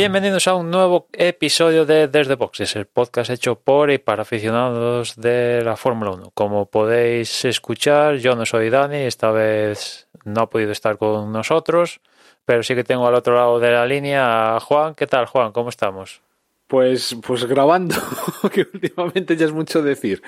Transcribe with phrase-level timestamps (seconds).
[0.00, 5.14] Bienvenidos a un nuevo episodio de Desde Boxes, el podcast hecho por y para aficionados
[5.16, 6.30] de la Fórmula 1.
[6.32, 12.00] Como podéis escuchar, yo no soy Dani, esta vez no ha podido estar con nosotros,
[12.46, 14.94] pero sí que tengo al otro lado de la línea a Juan.
[14.94, 15.52] ¿Qué tal, Juan?
[15.52, 16.22] ¿Cómo estamos?
[16.66, 17.94] Pues, pues grabando,
[18.54, 20.22] que últimamente ya es mucho decir.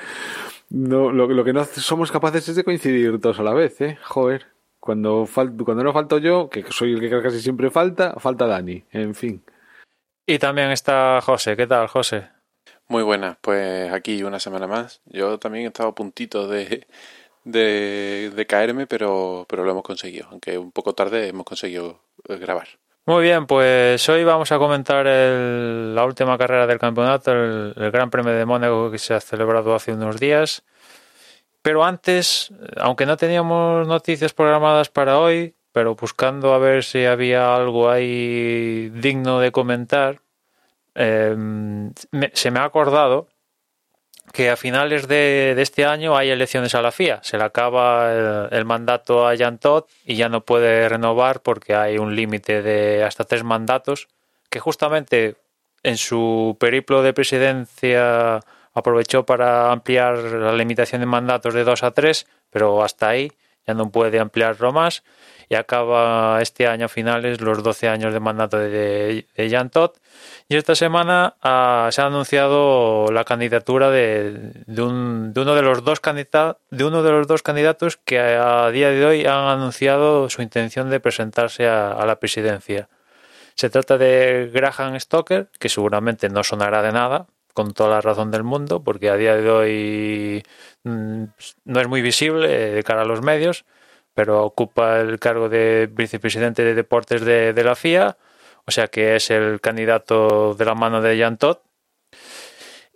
[0.69, 3.97] No, lo, que no somos capaces es de coincidir todos a la vez, ¿eh?
[4.03, 4.49] Joder.
[4.81, 8.85] Cuando, cuando no falto yo, que soy el que casi siempre falta, falta Dani.
[8.91, 9.43] En fin.
[10.27, 11.57] Y también está José.
[11.57, 12.29] ¿Qué tal, José?
[12.89, 15.01] Muy buenas, pues aquí una semana más.
[15.07, 16.87] Yo también he estado a puntito de,
[17.45, 20.29] de, de caerme, pero, pero lo hemos conseguido.
[20.31, 22.69] Aunque un poco tarde hemos conseguido eh, grabar.
[23.05, 27.91] Muy bien, pues hoy vamos a comentar el, la última carrera del campeonato, el, el
[27.91, 30.63] Gran Premio de Mónaco que se ha celebrado hace unos días.
[31.63, 37.55] Pero antes, aunque no teníamos noticias programadas para hoy, pero buscando a ver si había
[37.55, 40.21] algo ahí digno de comentar,
[40.95, 41.93] me,
[42.35, 43.29] se me ha acordado
[44.33, 47.21] que a finales de, este año hay elecciones a la FIA.
[47.23, 51.75] Se le acaba el, el mandato a Jan Todt y ya no puede renovar porque
[51.75, 54.09] hay un límite de hasta tres mandatos
[54.49, 55.37] que justamente
[55.83, 58.41] en su periplo de presidencia
[58.75, 63.33] aprovechó para ampliar la limitación de mandatos de dos a tres, pero hasta ahí
[63.67, 65.03] ya no puede ampliarlo más
[65.49, 69.99] y acaba este año a finales los 12 años de mandato de, de Todt.
[70.49, 75.63] Y esta semana uh, se ha anunciado la candidatura de, de, un, de, uno de,
[75.63, 80.31] los dos de uno de los dos candidatos que a, día de hoy han anunciado
[80.31, 82.89] su intención de presentarse a la presidencia.
[83.55, 88.31] Se trata de Graham Stoker, que seguramente no sonará de nada, con toda la razón
[88.31, 90.43] del mundo, porque a día de hoy
[90.85, 91.25] mmm,
[91.65, 93.65] no es muy visible de cara a los medios,
[94.15, 98.17] pero ocupa el cargo de vicepresidente de deportes de, la FIA,
[98.67, 101.63] o sea que es el candidato de la mano de Jan Todt.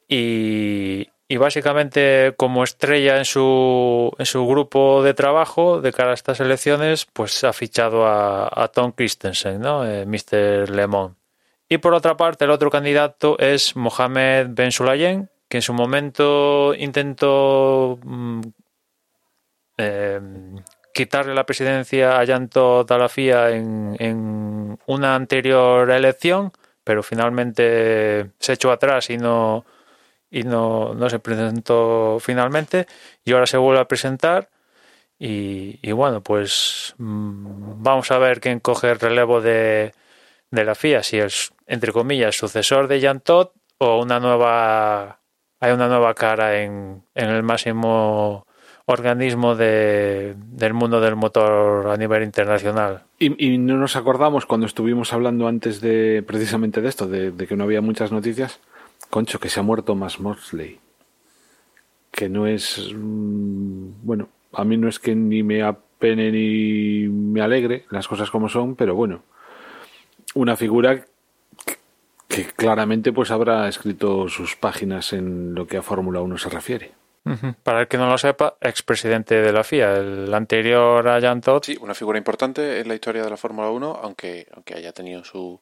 [0.09, 6.41] Y, básicamente como estrella en su, en su grupo de trabajo de cara a estas
[6.41, 9.84] elecciones, pues ha fichado a, a Tom Christensen, ¿no?
[9.84, 10.71] Eh, Mr.
[10.71, 11.17] Lemon.
[11.69, 16.75] Y por otra parte, el otro candidato es Mohamed Ben Sulayem, que en su momento
[16.75, 18.41] intentó mm,
[19.78, 20.21] eh,
[20.94, 26.53] quitarle la presidencia a Yanto Talafía en, una anterior elección,
[26.84, 29.65] pero finalmente se echó atrás y no
[30.31, 32.87] y no, no se presentó finalmente
[33.25, 34.49] y ahora se vuelve a presentar.
[35.19, 39.93] Y, bueno pues mmm, vamos a ver quién coge el relevo de,
[40.51, 45.21] de la FIA, si es entre comillas sucesor de Jan Todt o una nueva
[45.61, 48.47] hay una nueva cara en, en el máximo
[48.87, 53.03] organismo de, del mundo del motor a nivel internacional.
[53.19, 57.47] Y, y, no nos acordamos cuando estuvimos hablando antes de precisamente de esto, de, de,
[57.47, 58.61] que no había muchas noticias,
[59.11, 60.79] concho, que se ha muerto más Mosley.
[62.12, 62.93] Que no es.
[62.95, 68.31] Mmm, bueno, a mí no es que ni me apene ni me alegre las cosas
[68.31, 69.23] como son, pero bueno,
[70.37, 71.05] una figura
[72.29, 76.93] que claramente pues habrá escrito sus páginas en lo que a Fórmula 1 se refiere.
[77.65, 81.65] Para el que no lo sepa, expresidente de la FIA, el anterior a Jan Todt.
[81.65, 85.25] Sí, una figura importante en la historia de la Fórmula 1, aunque, aunque haya tenido
[85.25, 85.61] su,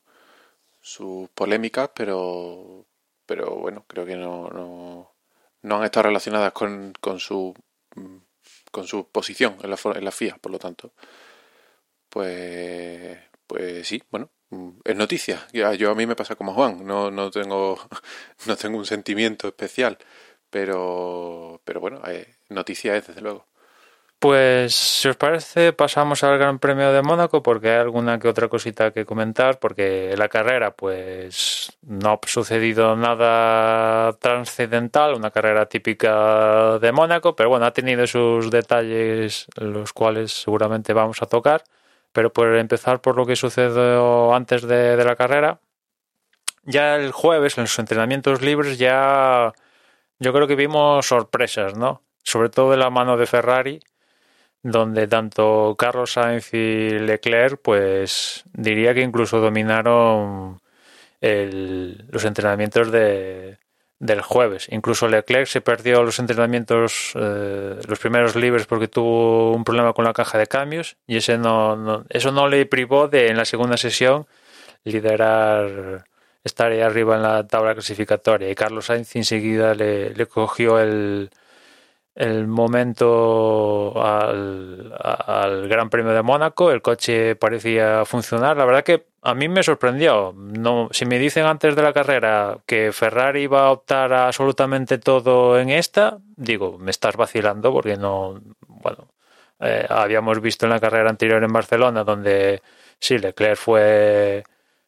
[0.82, 2.84] su polémica, pero,
[3.24, 5.14] pero bueno, creo que no, no,
[5.62, 7.54] no han estado relacionadas con, con, su,
[8.70, 10.92] con su posición en la, en la FIA, por lo tanto.
[12.10, 13.16] Pues,
[13.46, 14.28] pues sí, bueno,
[14.84, 15.46] es noticia.
[15.52, 17.78] Yo a mí me pasa como Juan, no, no, tengo,
[18.46, 19.98] no tengo un sentimiento especial
[20.54, 23.44] pero, pero bueno, eh, noticia es desde luego.
[24.20, 28.46] Pues si os parece pasamos al Gran Premio de Mónaco porque hay alguna que otra
[28.46, 36.78] cosita que comentar porque la carrera pues no ha sucedido nada trascendental, una carrera típica
[36.78, 41.64] de Mónaco, pero bueno, ha tenido sus detalles los cuales seguramente vamos a tocar,
[42.14, 45.60] pero por empezar por lo que sucedió antes de, la carrera,
[46.64, 49.52] ya el jueves en los entrenamientos libres ya
[50.20, 52.02] yo creo que vimos sorpresas, ¿no?
[52.22, 53.80] Sobre todo de la mano de Ferrari,
[54.62, 60.60] donde tanto Carlos Sainz y Leclerc, pues diría que incluso dominaron
[61.20, 63.58] los entrenamientos de,
[64.04, 64.68] del jueves.
[64.70, 70.04] Incluso Leclerc se perdió los entrenamientos, eh, los primeros libres porque tuvo un problema con
[70.04, 73.46] la caja de cambios y ese no, no, eso no le privó de en la
[73.46, 74.26] segunda sesión
[74.84, 76.04] liderar
[76.44, 81.30] estar ahí arriba en la tabla clasificatoria y Carlos Sainz enseguida le, le cogió el,
[82.14, 88.58] el momento al, al, Gran Premio de Mónaco, el coche parecía funcionar.
[88.58, 90.34] La verdad que a mí me sorprendió.
[90.36, 95.58] No, si me dicen antes de la carrera que Ferrari iba a optar absolutamente todo
[95.58, 99.08] en esta, digo, me estás vacilando porque no, bueno,
[99.60, 102.62] eh, habíamos visto en la carrera anterior en Barcelona donde
[103.00, 104.44] sí, Leclerc fue,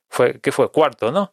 [0.08, 1.32] fue que fue cuarto, ¿no?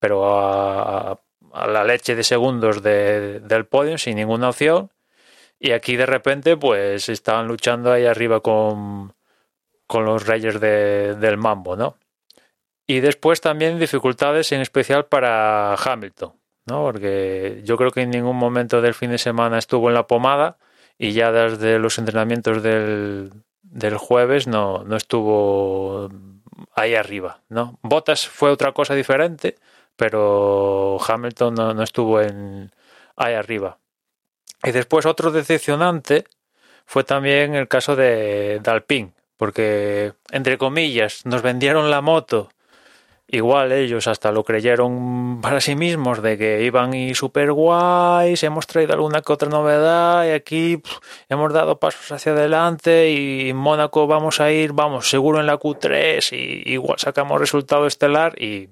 [0.00, 1.20] Pero a,
[1.52, 4.90] a la leche de segundos de, del podio sin ninguna opción
[5.60, 9.14] y aquí de repente, pues estaban luchando ahí arriba con,
[9.86, 11.96] con los reyes de, del mambo, ¿no?
[12.88, 16.32] Y después también dificultades en especial para Hamilton,
[16.64, 16.82] ¿no?
[16.82, 20.56] Porque yo creo que en ningún momento del fin de semana estuvo en la pomada
[20.98, 23.30] y ya desde los entrenamientos del,
[23.62, 26.08] del jueves no, no estuvo
[26.74, 27.78] ahí arriba, ¿no?
[27.82, 29.56] Bottas fue otra cosa diferente,
[29.94, 32.72] pero Hamilton no, no estuvo en
[33.16, 33.78] ahí arriba.
[34.64, 36.24] Y después otro decepcionante
[36.86, 42.48] fue también el caso de, de porque, entre comillas, nos vendieron la moto.
[43.30, 48.66] Igual ellos hasta lo creyeron para sí mismos de que iban y super guays, hemos
[48.66, 50.82] traído alguna que otra novedad y aquí
[51.28, 55.58] hemos dado pasos hacia adelante y en Mónaco vamos a ir, vamos, seguro en la
[55.58, 58.70] Q3 y igual sacamos resultado estelar y,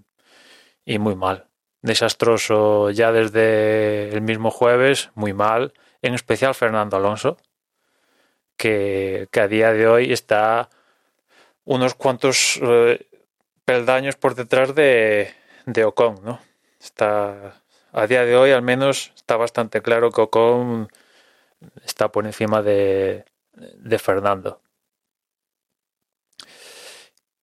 [0.87, 1.49] y muy mal.
[1.83, 7.37] Desastroso ya desde el mismo jueves, muy mal, en especial Fernando Alonso,
[8.57, 10.71] que, que a día de hoy está
[11.67, 13.06] unos cuantos eh,
[13.67, 15.35] peldaños por detrás de,
[15.67, 16.41] de Ocon, ¿no?
[16.81, 17.61] Está
[17.93, 20.89] a día de hoy al menos está bastante claro que Ocon
[21.85, 24.61] está por encima de, de Fernando.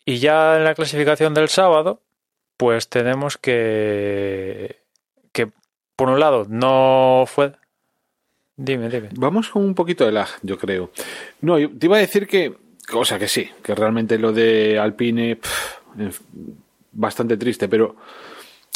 [0.06, 2.02] Y ya en la clasificación del sábado,
[2.58, 4.82] pues tenemos que,
[5.32, 5.50] que
[5.96, 7.54] por un lado no fue...
[8.56, 9.10] Dime, dime.
[9.14, 10.92] Vamos con un poquito de lag, yo creo.
[11.42, 12.56] No, te iba a decir que,
[12.94, 15.40] o sea que sí, que realmente lo de Alpine,
[16.92, 17.96] bastante triste, pero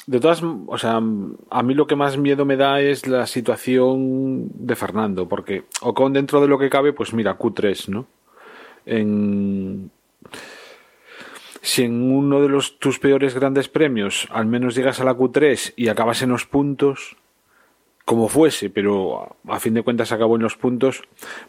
[0.06, 4.50] de todas, o sea, a mí lo que más miedo me da es la situación
[4.54, 8.08] de Fernando, porque Ocon dentro de lo que cabe, pues mira, Q3, ¿no?
[8.86, 9.92] En,
[11.62, 15.74] si en uno de los tus peores grandes premios al menos llegas a la Q3
[15.76, 17.18] y acabas en los puntos,
[18.06, 21.02] como fuese, pero a fin de cuentas acabó en los puntos,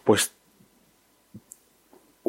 [0.02, 0.34] pues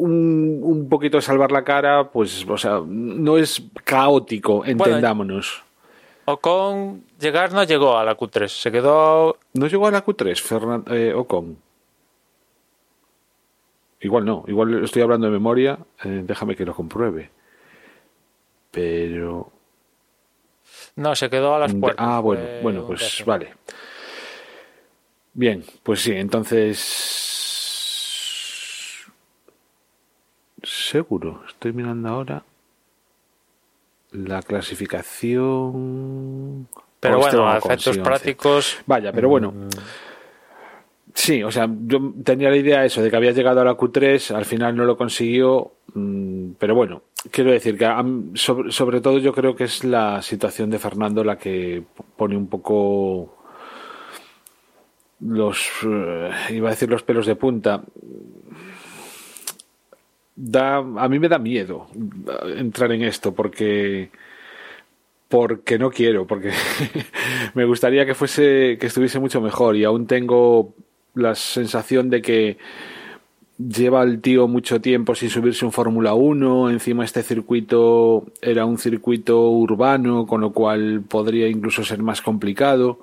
[0.00, 5.62] un, un poquito de salvar la cara, pues, o sea, no es caótico, entendámonos.
[6.26, 9.36] Bueno, Ocon llegar no llegó a la Q3, se quedó.
[9.54, 11.56] ¿No llegó a la Q3, Fernand eh, Ocon?
[14.00, 17.30] Igual no, igual estoy hablando de memoria, eh, déjame que lo compruebe
[18.70, 19.50] pero
[20.96, 23.54] no se quedó a las puertas ah bueno bueno pues vale
[25.34, 27.29] bien pues sí entonces
[30.62, 32.44] seguro estoy mirando ahora
[34.12, 39.52] la clasificación pero bueno a efectos prácticos vaya pero bueno.
[39.52, 39.68] mm.
[41.14, 44.34] Sí, o sea, yo tenía la idea eso de que había llegado a la Q3,
[44.34, 47.88] al final no lo consiguió, mmm, pero bueno, quiero decir que
[48.34, 51.82] sobre, sobre, todo yo creo que es la situación de Fernando la que
[52.16, 53.36] pone un poco
[55.20, 57.82] los uh, iba a decir los pelos de punta
[60.42, 61.86] da a mí me da miedo
[62.56, 64.10] entrar en esto porque
[65.28, 66.50] porque no quiero porque
[67.54, 70.74] me gustaría que fuese que estuviese mucho mejor y aún tengo
[71.14, 72.58] la sensación de que
[73.58, 78.78] lleva el tío mucho tiempo sin subirse un Fórmula 1, encima este circuito era un
[78.78, 83.00] circuito urbano, con lo cual podría incluso ser más complicado,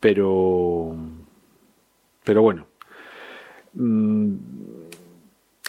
[0.00, 0.96] pero
[2.24, 2.66] pero bueno.
[3.74, 4.34] Mm,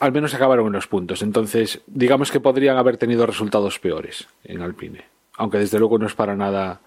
[0.03, 4.61] al menos acabaron en los puntos, entonces digamos que podrían haber tenido resultados peores en
[4.61, 5.05] Alpine,
[5.37, 6.81] aunque desde luego no es para nada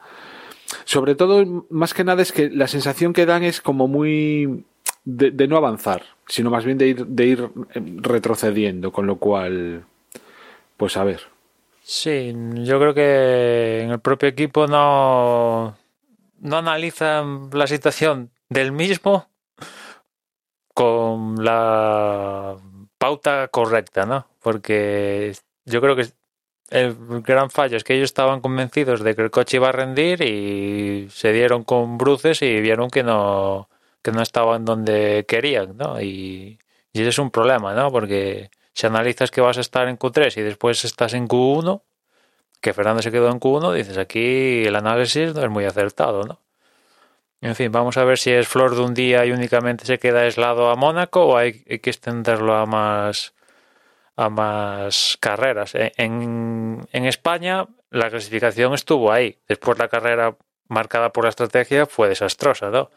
[0.84, 4.64] sobre todo, más que nada es que la sensación que dan es como muy
[5.04, 7.50] de, no avanzar, sino más bien de ir, de ir
[8.02, 9.84] retrocediendo, con lo cual,
[10.76, 11.20] pues a ver.
[11.82, 15.76] Sí, yo creo que en el propio equipo no,
[16.40, 19.28] no analizan la situación del mismo
[20.74, 22.56] con la
[22.98, 24.26] pauta correcta, ¿no?
[24.42, 25.34] Porque
[25.64, 26.06] yo creo que
[26.70, 30.22] el gran fallo es que ellos estaban convencidos de que el coche iba a rendir
[30.22, 33.68] y se dieron con bruces y vieron que no,
[34.02, 36.00] que no estaban donde querían, ¿no?
[36.00, 36.58] Y,
[36.92, 37.90] y ese es un problema, ¿no?
[37.92, 41.82] Porque si analizas que vas a estar en Q3 y después estás en Q1,
[42.60, 46.40] que Fernando se quedó en Q1, dices aquí el análisis no es muy acertado, ¿no?
[47.40, 50.20] En fin, vamos a ver si es flor de un día y únicamente se queda
[50.20, 53.34] aislado a Mónaco o hay, que extenderlo a más
[54.16, 55.74] a más carreras.
[55.74, 59.38] E, en, en España la clasificación estuvo ahí.
[59.48, 60.36] Después la carrera
[60.68, 62.90] marcada por la estrategia fue desastrosa, ¿no?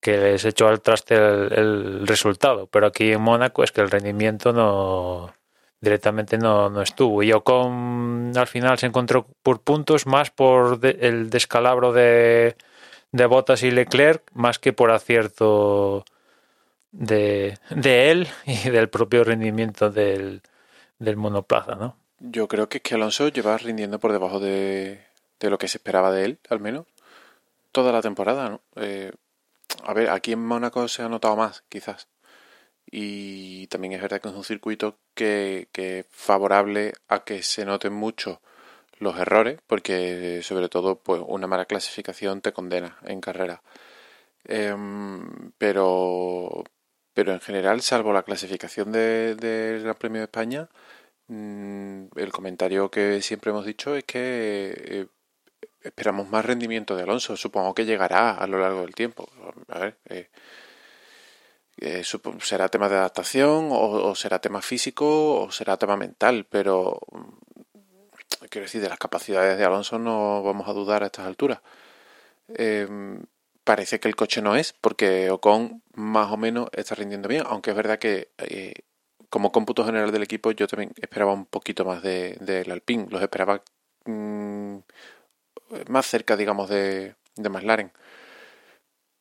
[0.00, 2.68] Que les echó al traste el, el resultado.
[2.68, 5.34] Pero aquí en Mónaco es que el rendimiento no
[5.80, 7.22] directamente no, no estuvo.
[7.22, 12.56] Y Ocon al final se encontró por puntos más por de, el descalabro de,
[13.12, 16.04] de Bottas y Leclerc, más que por acierto
[16.92, 20.42] de, de él y del propio rendimiento del,
[20.98, 21.96] del monoplaza, ¿no?
[22.20, 25.00] Yo creo que es que Alonso lleva rindiendo por debajo de,
[25.40, 26.86] de lo que se esperaba de él, al menos,
[27.72, 28.60] toda la temporada, ¿no?
[28.76, 29.10] Eh,
[29.84, 32.08] a ver, aquí en Mónaco se ha notado más, quizás.
[32.90, 37.64] Y también es verdad que es un circuito que, que es favorable a que se
[37.64, 38.42] noten mucho
[39.00, 43.62] los errores, porque sobre todo pues una mala clasificación te condena en carrera.
[44.44, 44.74] Eh,
[45.58, 46.64] pero,
[47.14, 50.68] pero en general, salvo la clasificación del de, Gran Premio de España,
[51.28, 55.06] mmm, el comentario que siempre hemos dicho es que eh,
[55.82, 57.36] esperamos más rendimiento de Alonso.
[57.36, 59.28] Supongo que llegará a lo largo del tiempo.
[59.68, 60.28] A ver, eh,
[61.78, 62.02] eh,
[62.40, 67.49] será tema de adaptación o, o, será tema físico o será tema mental, pero mm,
[68.48, 71.60] quiero decir, de las capacidades de Alonso no vamos a dudar a estas alturas.
[72.48, 72.88] Eh,
[73.64, 77.70] parece que el coche no es, porque Ocon más o menos está rindiendo bien, aunque
[77.70, 78.74] es verdad que eh,
[79.28, 83.06] como cómputo general del equipo yo también esperaba un poquito más del de, de Alpine,
[83.10, 83.62] los esperaba
[84.06, 84.78] mmm,
[85.88, 87.92] más cerca, digamos, de, de McLaren.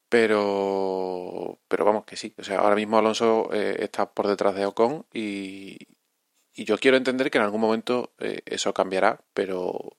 [0.09, 4.65] Pero, pero vamos que sí, o sea, ahora mismo Alonso eh, está por detrás de
[4.65, 5.77] Ocon y,
[6.59, 9.97] y, yo quiero entender que en algún momento eh, eso cambiará, pero,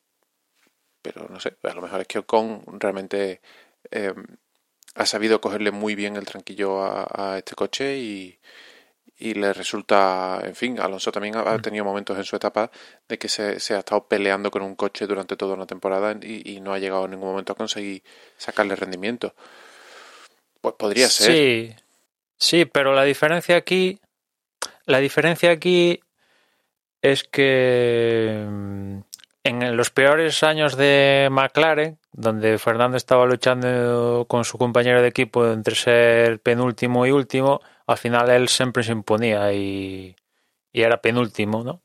[1.02, 3.40] pero no sé, a lo mejor es que Ocon realmente
[3.90, 4.14] eh,
[4.94, 8.38] ha sabido cogerle muy bien el tranquillo a, a este coche y,
[9.18, 11.62] y, le resulta, en fin, Alonso también ha, mm.
[11.62, 12.70] tenido momentos en su etapa
[13.08, 16.56] de que se, se, ha estado peleando con un coche durante toda una temporada y,
[16.56, 18.02] y, no ha llegado en ningún momento a conseguir
[18.36, 19.34] sacarle rendimiento.
[20.60, 21.32] Pues podría ser.
[21.32, 21.74] Sí,
[22.36, 23.98] sí, pero la diferencia aquí,
[24.84, 26.00] la diferencia aquí
[27.02, 28.98] es que mm,
[29.44, 35.46] en los peores años de McLaren, donde Fernando estaba luchando con su compañero de equipo
[35.48, 40.16] entre ser penúltimo y último, al final él siempre se imponía y,
[40.72, 41.82] y era penúltimo, ¿no?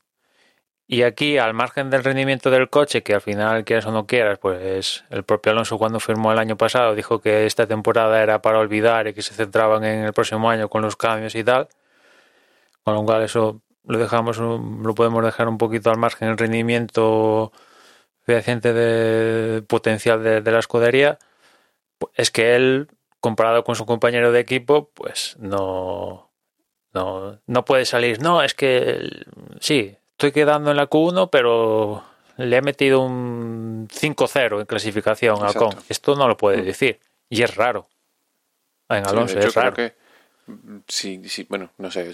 [0.88, 4.38] Y aquí, al margen del rendimiento del coche, que al final quieras o no quieras,
[4.38, 8.60] pues el propio Alonso cuando firmó el año pasado dijo que esta temporada era para
[8.60, 11.68] olvidar y que se centraban en el próximo año con los cambios y tal.
[12.84, 17.52] Con lo cual eso lo dejamos, lo podemos dejar un poquito al margen el rendimiento
[18.22, 21.18] fehaciente de potencial de, de, la escudería,
[22.14, 22.88] es que él,
[23.20, 26.30] comparado con su compañero de equipo, pues no,
[26.92, 28.20] no, no puede salir.
[28.20, 29.24] No, es que
[29.60, 32.02] sí, estoy quedando en la Q1, pero
[32.36, 35.74] le he metido un 5-0 en clasificación al Con.
[35.88, 36.98] Esto no lo puede decir.
[37.28, 37.86] Y es raro.
[38.88, 39.74] En Alonso sí, de hecho, es raro.
[39.74, 39.94] Que,
[40.88, 42.12] sí, sí, bueno, no sé,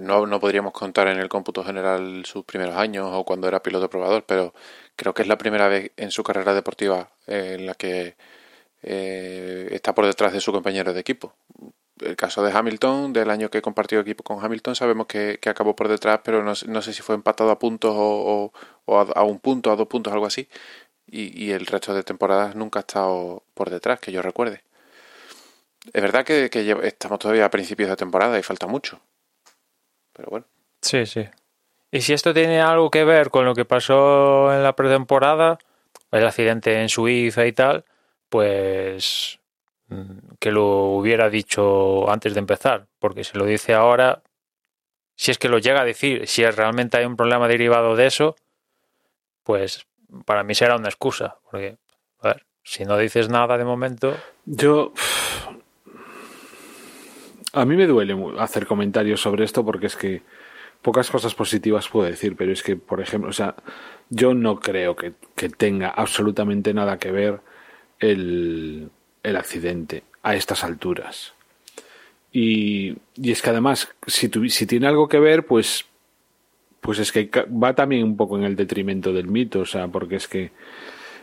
[0.00, 3.88] no, no, podríamos contar en el cómputo general sus primeros años o cuando era piloto
[3.90, 4.54] probador, pero
[4.96, 8.16] creo que es la primera vez en su carrera deportiva eh, en la que
[8.82, 11.34] eh, está por detrás de su compañero de equipo.
[12.00, 15.76] El caso de Hamilton, del año que compartió equipo con Hamilton, sabemos que, que acabó
[15.76, 18.00] por detrás, pero no, no, sé si fue empatado a puntos o,
[18.46, 18.52] o,
[18.86, 20.48] o a, un punto, a dos puntos, algo así.
[21.06, 24.62] Y, y, el resto de temporadas nunca ha estado por detrás, que yo recuerde.
[25.92, 26.50] Es verdad que
[26.84, 29.00] estamos todavía a principios de temporada y falta mucho
[30.12, 30.46] pero bueno.
[30.80, 31.28] Sí, sí.
[31.90, 35.58] Y si esto tiene algo que ver con lo que pasó en la pretemporada,
[36.12, 37.84] el accidente en Suiza y tal,
[38.28, 39.40] pues
[39.88, 44.22] mm, que lo hubiera dicho antes de empezar, porque si lo dice ahora,
[45.16, 48.36] si es que lo llega a decir, si realmente hay un problema derivado de eso,
[49.42, 49.86] pues
[50.24, 51.76] para mí será una excusa, porque,
[52.20, 54.16] a ver, si no dices nada de momento.
[54.44, 54.92] Yo
[57.52, 60.22] a mí me duele hacer comentarios sobre esto porque es que
[60.82, 63.54] pocas cosas positivas puedo decir, pero es que, por ejemplo, o sea,
[64.08, 67.40] yo no creo que, que tenga absolutamente nada que ver
[67.98, 68.90] el,
[69.22, 71.34] el accidente a estas alturas.
[72.32, 75.86] Y, y, es que además, si, tu, si tiene algo que ver, pues
[76.80, 80.16] pues es que va también un poco en el detrimento del mito, o sea, porque
[80.16, 80.50] es que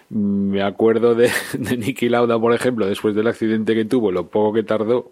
[0.10, 4.54] me acuerdo de, de Niki Lauda, por ejemplo, después del accidente que tuvo, lo poco
[4.54, 5.12] que tardó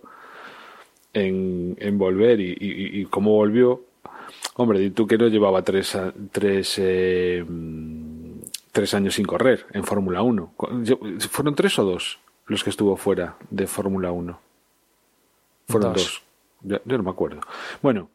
[1.15, 3.85] en, en volver y, y, y, cómo volvió.
[4.55, 5.97] Hombre, y tú que no llevaba tres,
[6.31, 7.43] tres, eh,
[8.71, 10.53] tres años sin correr en Fórmula 1.
[11.29, 14.39] ¿Fueron tres o dos los que estuvo fuera de Fórmula 1?
[15.69, 16.23] Fueron dos.
[16.61, 16.81] dos.
[16.85, 17.39] yo no me acuerdo.
[17.81, 18.09] Bueno,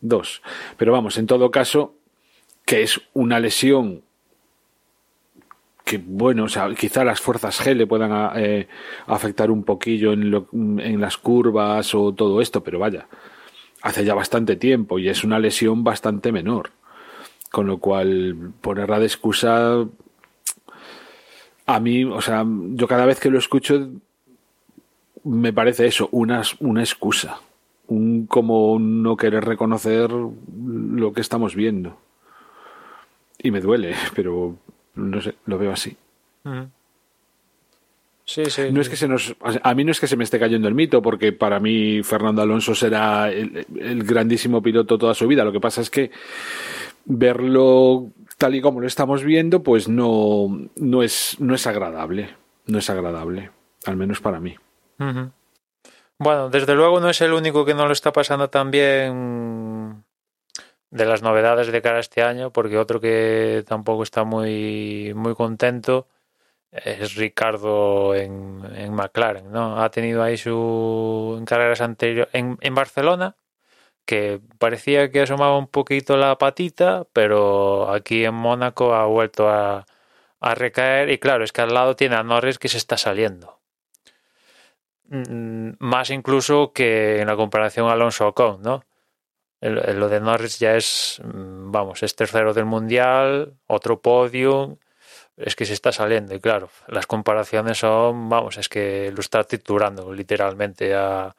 [0.00, 0.42] dos.
[0.76, 1.94] Pero vamos, en todo caso,
[2.66, 4.02] que es una lesión
[5.84, 8.68] que bueno, o sea, quizá las fuerzas G le puedan eh,
[9.06, 13.06] afectar un poquillo en, lo, en las curvas o todo esto, pero vaya,
[13.82, 16.70] hace ya bastante tiempo y es una lesión bastante menor.
[17.50, 19.86] Con lo cual, ponerla de excusa,
[21.66, 23.90] a mí, o sea, yo cada vez que lo escucho,
[25.22, 27.40] me parece eso, una, una excusa.
[27.86, 31.98] Un como no querer reconocer lo que estamos viendo.
[33.38, 34.56] Y me duele, pero
[34.94, 35.96] no sé, lo veo así.
[38.24, 38.72] Sí, sí.
[38.72, 40.74] No es que se nos, a mí no es que se me esté cayendo el
[40.74, 45.44] mito, porque para mí Fernando Alonso será el, el, grandísimo piloto toda su vida.
[45.44, 46.10] Lo que pasa es que
[47.04, 52.30] verlo tal y como lo estamos viendo, pues no, no, es, no es agradable.
[52.66, 53.50] No es agradable,
[53.84, 54.56] al menos para mí.
[54.98, 55.30] Uh -huh.
[56.18, 59.12] Bueno, desde luego no es el único que no lo está pasando tan bien
[60.94, 65.34] de las novedades de cara a este año, porque otro que tampoco está muy, muy
[65.34, 66.06] contento
[66.70, 69.82] es Ricardo en, en McLaren, ¿no?
[69.82, 73.36] Ha tenido ahí su en carreras anteriores en, en Barcelona,
[74.06, 79.86] que parecía que asomaba un poquito la patita, pero aquí en Mónaco ha vuelto a,
[80.40, 83.58] a recaer y claro, es que al lado tiene a Norris que se está saliendo.
[85.08, 88.84] Más incluso que en la comparación Alonso Ocon, ¿no?
[89.70, 94.76] Lo de Norris ya es, vamos, es tercero del mundial, otro podium,
[95.38, 96.34] es que se está saliendo.
[96.34, 101.34] Y claro, las comparaciones son, vamos, es que lo está triturando literalmente a,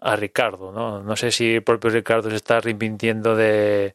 [0.00, 1.02] a Ricardo, ¿no?
[1.02, 3.94] No sé si el propio Ricardo se está arrepintiendo de,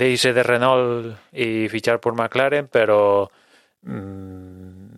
[0.00, 3.30] irse de Renault y fichar por McLaren, pero
[3.82, 4.88] mmm,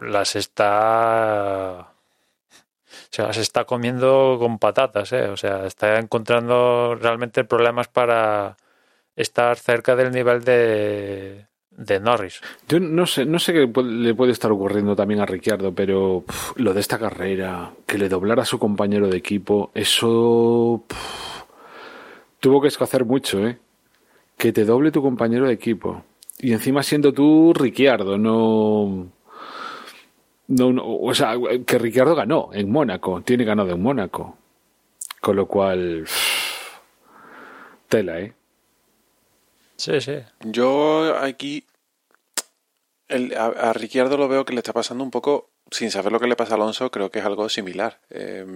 [0.00, 1.92] las está
[3.10, 5.28] se está comiendo con patatas, ¿eh?
[5.28, 8.56] o sea, está encontrando realmente problemas para
[9.16, 12.40] estar cerca del nivel de, de Norris.
[12.68, 16.24] Yo no sé, no sé qué le puede estar ocurriendo también a Ricciardo, pero
[16.56, 20.84] lo de esta carrera, que le doblara su compañero de equipo, eso
[22.40, 23.58] tuvo que escocer mucho, ¿eh?
[24.36, 26.04] Que te doble tu compañero de equipo.
[26.38, 29.10] Y encima siendo tú Ricciardo, no
[30.48, 31.34] no, no, o sea,
[31.66, 34.36] que Ricciardo ganó en Mónaco, tiene ganado en Mónaco.
[35.20, 36.06] Con lo cual,
[37.88, 38.34] tela, ¿eh?
[39.76, 40.18] Sí, sí.
[40.40, 41.64] Yo aquí
[43.08, 46.20] el, a, a, Ricciardo lo veo que le está pasando un poco, sin saber lo
[46.20, 48.00] que le pasa a Alonso, creo que es algo similar.
[48.10, 48.46] Eh,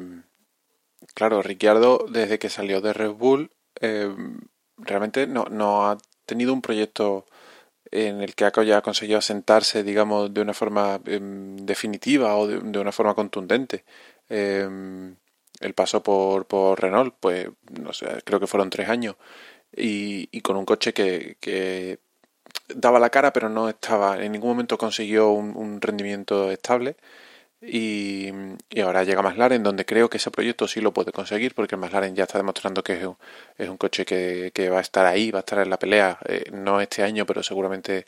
[1.15, 3.51] claro, Ricciardo desde que salió de Red Bull
[3.81, 4.15] eh,
[4.77, 7.27] realmente no, no ha tenido un proyecto
[7.91, 12.79] en el que ya ha conseguido asentarse, digamos, de una forma eh, definitiva o de,
[12.79, 13.85] una forma contundente.
[14.29, 17.49] El paso por, por Renault, pues,
[17.81, 19.17] no sé, creo que fueron tres años.
[19.77, 22.01] Y, y con un coche que, que,
[22.75, 26.97] daba la cara, pero no estaba, en ningún momento consiguió un rendimiento estable.
[27.63, 28.31] Y,
[28.83, 32.25] ahora llega McLaren, donde creo que ese proyecto sí lo puede conseguir, porque McLaren ya
[32.25, 33.17] está demostrando que es un,
[33.59, 36.45] es un coche que, va a estar ahí, va a estar en la pelea, eh,
[36.53, 38.07] no este año, pero seguramente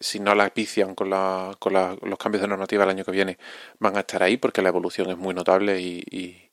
[0.00, 3.12] si no la pician con, la, con la, los cambios de normativa el año que
[3.12, 3.38] viene,
[3.78, 6.50] van a estar ahí, porque la evolución es muy notable y, y,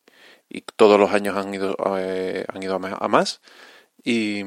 [0.50, 3.42] y todos los años han ido, eh, han ido a más.
[4.04, 4.44] Y,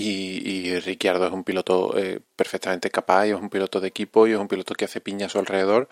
[0.00, 4.32] y, Ricciardo es un piloto eh, perfectamente capaz y es un piloto de equipo y
[4.32, 5.88] es un piloto que hace piña a su alrededor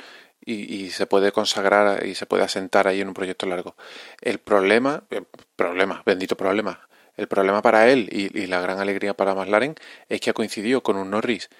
[0.46, 3.76] y, y, se puede consagrar y se puede asentar ahí en un proyecto largo.
[4.22, 5.22] El problema, eh,
[5.56, 9.74] problema, bendito problema, el problema para él y, la gran alegría para McLaren
[10.08, 11.50] es que ha coincidido con un Norris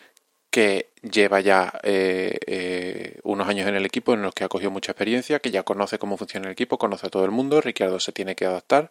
[0.50, 4.70] que lleva ya eh, eh, unos años en el equipo en los que ha cogido
[4.70, 8.00] mucha experiencia, que ya conoce cómo funciona el equipo, conoce a todo el mundo, Ricciardo
[8.00, 8.90] se tiene que adaptar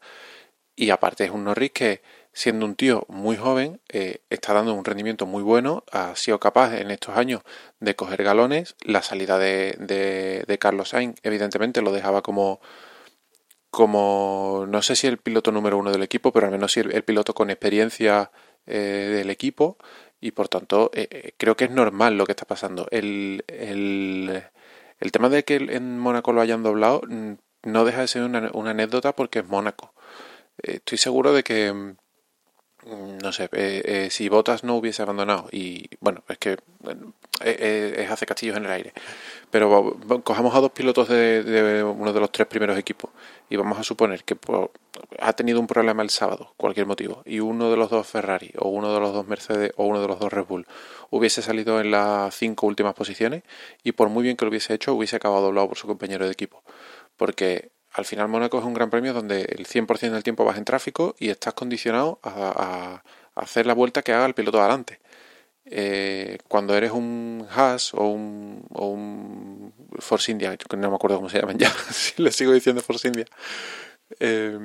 [0.75, 2.01] y aparte es un Norris que
[2.35, 6.75] siendo un tío muy joven, eh, está dando un rendimiento muy bueno, ha sido capaz
[6.75, 7.41] en estos años
[7.79, 12.59] de coger galones, la salida de, de, Carlos Sainz evidentemente lo dejaba como,
[13.69, 17.33] como, no sé si el piloto número uno del equipo, pero al menos el, piloto
[17.33, 18.31] con experiencia
[18.65, 19.77] eh, del equipo
[20.19, 22.88] y por tanto eh, creo que es normal lo que está pasando.
[22.91, 24.43] El, el,
[24.99, 27.33] el tema de que en Mónaco lo hayan doblado mm,
[27.63, 29.93] no deja de ser una, una anécdota porque es Mónaco.
[30.57, 31.95] Estoy seguro de que mm,
[32.85, 36.57] no sé, eh, eh, si Botas no hubiese abandonado y bueno, es que
[37.43, 38.93] eh, es hace castillos en el aire,
[39.49, 43.09] pero cojamos a dos pilotos de, uno de los tres primeros equipos
[43.49, 44.37] y vamos a suponer que
[45.19, 48.69] ha tenido un problema el sábado, cualquier motivo, y uno de los dos Ferrari o
[48.69, 50.67] uno de los dos Mercedes o uno de los dos Red Bull
[51.09, 53.41] hubiese salido en las cinco últimas posiciones
[53.83, 56.31] y por muy bien que lo hubiese hecho hubiese acabado doblado por su compañero de
[56.31, 56.61] equipo,
[57.17, 60.65] porque al final Mónaco es un gran premio donde el 100% del tiempo vas en
[60.65, 63.03] tráfico y estás condicionado a,
[63.36, 64.99] hacer la vuelta que haga el piloto adelante.
[65.65, 71.29] Eh, cuando eres un Haas o un, o un Force India, no me acuerdo cómo
[71.29, 73.25] se llaman ya, si le sigo diciendo Force India,
[74.19, 74.58] eh,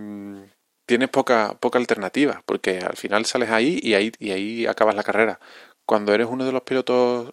[0.87, 5.05] tienes poca, poca alternativa, porque al final sales ahí y ahí, y ahí acabas la
[5.05, 5.41] carrera
[5.87, 7.31] cuando eres uno de los pilotos,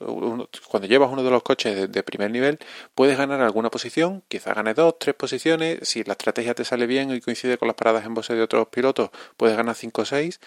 [0.68, 2.60] cuando llevas uno de los coches de, primer nivel,
[2.96, 7.12] puedes ganar alguna posición, quizás ganes dos, tres posiciones, si la estrategia te sale bien
[7.12, 10.40] y coincide con las paradas en base de otros pilotos, puedes ganar cinco o seis,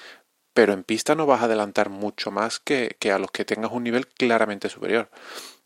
[0.55, 3.85] pero en pista no vas a adelantar mucho más que, a los que tengas un
[3.85, 5.09] nivel claramente superior.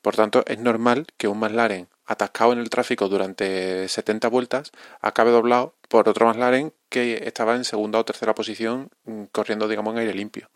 [0.03, 5.31] Por tanto, es normal que un McLaren atascado en el tráfico durante 70 vueltas acabe
[5.31, 10.01] doblado por otro McLaren que estaba en segunda o tercera posición mm, corriendo, digamos, en
[10.01, 10.51] aire limpio.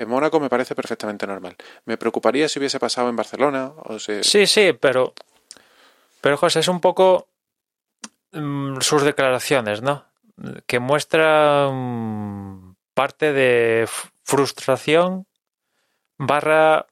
[0.00, 1.54] En Mónaco me parece perfectamente normal.
[1.84, 3.74] Me preocuparía si hubiese pasado en Barcelona.
[3.84, 5.12] O Sí, sí, pero.
[6.22, 7.28] Pero José, es un poco
[8.32, 10.06] mm, sus declaraciones, ¿no?
[10.66, 11.70] Que muestra
[12.94, 13.86] parte de
[14.24, 15.26] frustración
[16.16, 16.86] barra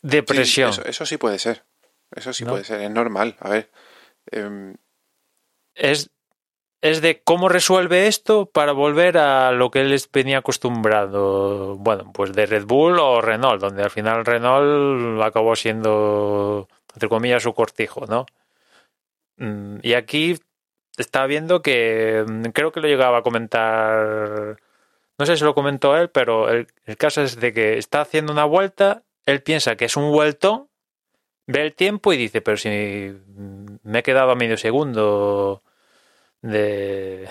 [0.00, 0.72] depresión.
[0.86, 1.66] eso, sí puede ser.
[2.12, 2.80] Eso sí puede ser.
[2.80, 3.36] Es normal.
[3.40, 3.70] A ver.
[4.30, 4.74] Em,
[5.74, 6.10] es
[6.82, 11.76] es de cómo resuelve esto para volver a lo que él venía acostumbrado.
[11.76, 17.44] Bueno, pues de Red Bull o Renault, donde al final Renault acabó siendo, entre comillas,
[17.44, 18.26] su cortijo, ¿no?
[19.36, 20.38] Mm, y aquí
[20.96, 24.58] está viendo que mm, creo que lo llegaba a comentar.
[25.18, 28.32] No sé si lo comentó él, pero el, el caso es de que está haciendo
[28.32, 30.68] una vuelta, él piensa que es un vuelto,
[31.46, 32.68] ve el tiempo y dice, pero si
[33.84, 35.62] me he quedado a medio segundo
[36.42, 37.28] de,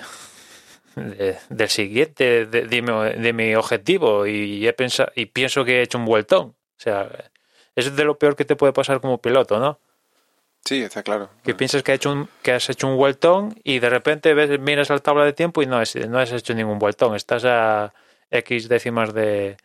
[0.95, 6.47] del siguiente, de, mi, objetivo y, he pensado, y pienso que he hecho un vueltón.
[6.47, 7.09] O sea,
[7.75, 9.79] es de lo peor que te puede pasar como piloto, ¿no?
[10.63, 11.29] Sí, está claro.
[11.43, 14.89] Que piensas que, hecho un, que has hecho un vueltón y de repente ves, miras
[14.89, 17.15] la tabla de tiempo y no, es, no has hecho ningún vueltón.
[17.15, 17.93] Estás a
[18.29, 19.57] X décimas de,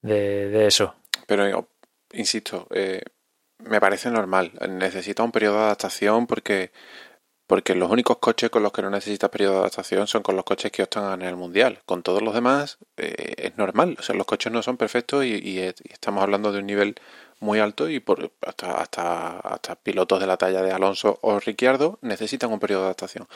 [0.00, 0.94] de, eso.
[1.26, 1.68] Pero,
[2.12, 3.02] insisto, eh,
[3.58, 4.52] me parece normal.
[4.68, 6.72] Necesita un periodo de adaptación porque
[7.52, 10.44] porque los únicos coches con los que no necesitas periodo de adaptación son con los
[10.46, 11.80] coches que optan en el mundial.
[11.84, 15.58] Con todos los demás eh, es normal, o sea, los coches no son perfectos y,
[15.58, 16.94] estamos hablando de un nivel
[17.40, 21.98] muy alto y por, hasta, hasta, hasta pilotos de la talla de Alonso o Ricciardo
[22.00, 23.28] necesitan un periodo de adaptación.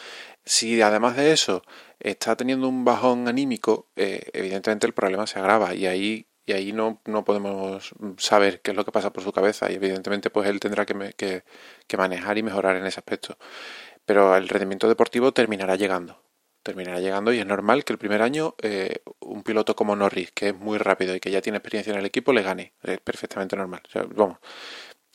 [0.47, 1.63] Si además de eso
[2.01, 6.73] está teniendo un bajón anímico, eh, evidentemente el problema se agrava y ahí y ahí
[6.73, 10.49] no, no podemos saber qué es lo que pasa por su cabeza y evidentemente pues
[10.49, 11.43] él tendrá que, que,
[11.89, 13.37] que manejar y mejorar en ese aspecto
[14.07, 16.23] pero el rendimiento deportivo terminará llegando.
[16.63, 20.49] Terminará llegando y es normal que el primer año eh, un piloto como Norris, que
[20.49, 22.73] es muy rápido y que ya tiene experiencia en el equipo, le gane.
[22.83, 23.83] Es perfectamente normal.
[24.15, 24.39] vamos,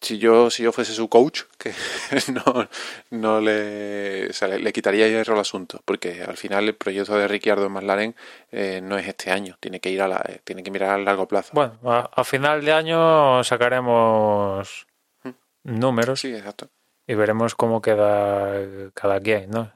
[0.01, 1.73] si yo, si yo fuese su coach, que
[2.33, 2.67] no,
[3.11, 7.71] no le, le, quitaría hierro al asunto, porque al final el proyecto de Ricciardo en
[7.71, 8.15] McLaren
[8.51, 11.27] eh, no es este año, tiene que ir a la, tiene que mirar a largo
[11.27, 11.51] plazo.
[11.53, 14.87] Bueno, a, final de año sacaremos
[15.23, 15.29] mm.
[15.63, 16.19] números.
[16.19, 16.69] Sí, exacto
[17.07, 19.71] y veremos cómo queda cada quien, ¿no?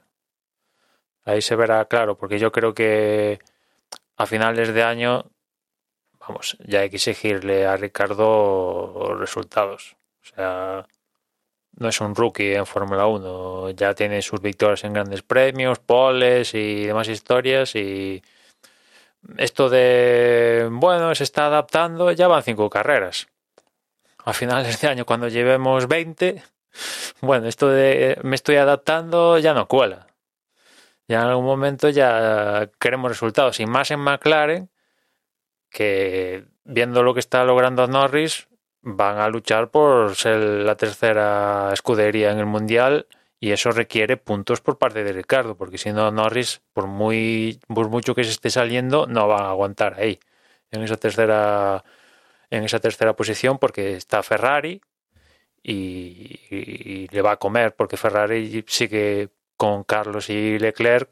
[1.24, 3.40] Ahí se verá claro, porque yo creo que
[4.16, 5.24] a finales de año,
[6.20, 9.96] vamos, ya hay que exigirle a Ricardo resultados.
[10.22, 10.86] O sea,
[11.78, 16.54] no es un rookie en Fórmula 1, ya tiene sus victorias en grandes premios, poles
[16.54, 18.22] y demás historias y
[19.36, 23.28] esto de, bueno, se está adaptando, ya van cinco carreras.
[24.24, 26.42] A finales de año, cuando llevemos 20,
[27.20, 30.06] bueno, esto de me estoy adaptando ya no cuela.
[31.08, 33.60] Ya en algún momento ya queremos resultados.
[33.60, 34.70] Y más en McLaren,
[35.70, 38.48] que viendo lo que está logrando Norris,
[38.82, 43.06] van a luchar por ser la tercera escudería en el Mundial
[43.40, 47.88] y eso requiere puntos por parte de Ricardo, porque si no Norris, por muy por
[47.90, 50.18] mucho que se esté saliendo, no va a aguantar ahí
[50.70, 51.84] en esa tercera
[52.50, 54.80] en esa tercera posición porque está Ferrari,
[55.68, 61.10] y, le va a comer porque Ferrari sigue con Carlos y Leclerc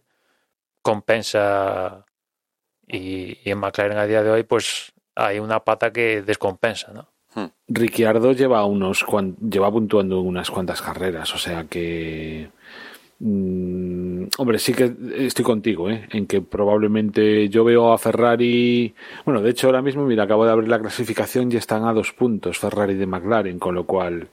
[0.80, 2.04] compensa
[2.86, 7.08] y, en McLaren a día de hoy pues hay una pata que descompensa, ¿no?
[7.34, 7.50] Hmm.
[7.66, 9.04] Ricciardo lleva unos
[9.40, 12.50] lleva puntuando unas cuantas carreras, o sea que
[13.20, 16.06] Mm, hombre, sí que estoy contigo, ¿eh?
[16.10, 18.94] en que probablemente yo veo a Ferrari.
[19.24, 22.12] Bueno, de hecho, ahora mismo, mira, acabo de abrir la clasificación y están a dos
[22.12, 24.28] puntos Ferrari de McLaren, con lo cual.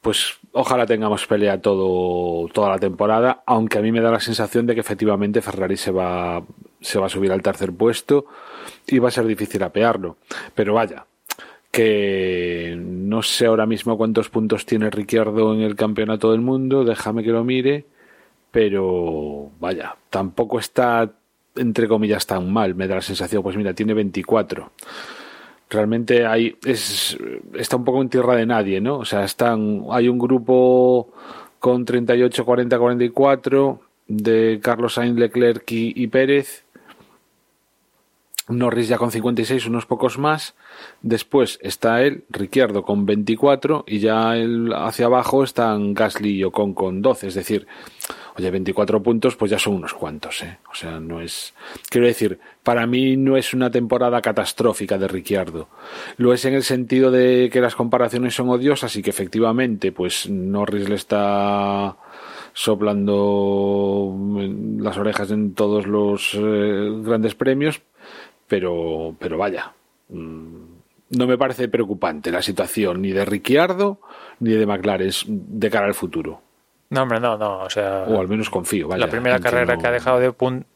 [0.00, 4.66] Pues ojalá tengamos pelea todo, toda la temporada, aunque a mí me da la sensación
[4.66, 6.42] de que efectivamente Ferrari se va,
[6.80, 8.26] se va a subir al tercer puesto
[8.86, 10.16] y va a ser difícil apearlo.
[10.54, 11.04] Pero vaya,
[11.78, 17.22] que no sé ahora mismo cuántos puntos tiene Ricciardo en el campeonato del mundo, déjame
[17.22, 17.84] que lo mire,
[18.50, 21.08] pero vaya, tampoco está
[21.54, 24.72] entre comillas tan mal, me da la sensación, pues mira, tiene 24.
[25.70, 27.16] Realmente hay es
[27.54, 28.98] está un poco en tierra de nadie, ¿no?
[28.98, 31.12] O sea, están hay un grupo
[31.60, 36.64] con 38, 40, 44 de Carlos Sainz, Leclerc y, y Pérez
[38.48, 40.54] Norris ya con 56, unos pocos más.
[41.02, 43.84] Después está él, Ricciardo, con 24.
[43.86, 44.34] Y ya
[44.76, 47.28] hacia abajo están Gasly y Ocon con 12.
[47.28, 47.66] Es decir,
[48.36, 50.42] oye, 24 puntos, pues ya son unos cuantos.
[50.42, 50.58] ¿eh?
[50.70, 51.54] O sea, no es.
[51.90, 55.68] Quiero decir, para mí no es una temporada catastrófica de Ricciardo.
[56.16, 60.28] Lo es en el sentido de que las comparaciones son odiosas y que efectivamente, pues
[60.28, 61.96] Norris le está
[62.58, 64.16] soplando
[64.80, 67.80] las orejas en todos los eh, grandes premios,
[68.48, 69.72] pero, pero vaya,
[70.08, 70.78] mm,
[71.10, 74.00] no me parece preocupante la situación ni de Ricciardo
[74.40, 76.42] ni de McLaren de cara al futuro.
[76.90, 78.04] No, hombre, no, no, o sea...
[78.08, 79.04] O al menos confío, vaya.
[79.04, 80.66] La primera carrera que, ha dejado de pun...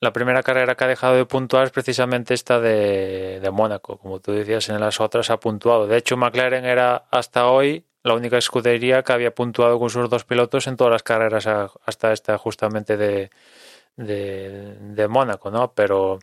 [0.00, 3.98] La primera carrera que ha dejado de puntuar es precisamente esta de, de Mónaco.
[3.98, 5.86] Como tú decías, en las otras ha puntuado.
[5.86, 10.24] De hecho, McLaren era hasta hoy la única escudería que había puntuado con sus dos
[10.24, 13.30] pilotos en todas las carreras hasta esta justamente de,
[13.98, 15.72] de, de Mónaco, ¿no?
[15.74, 16.20] Pero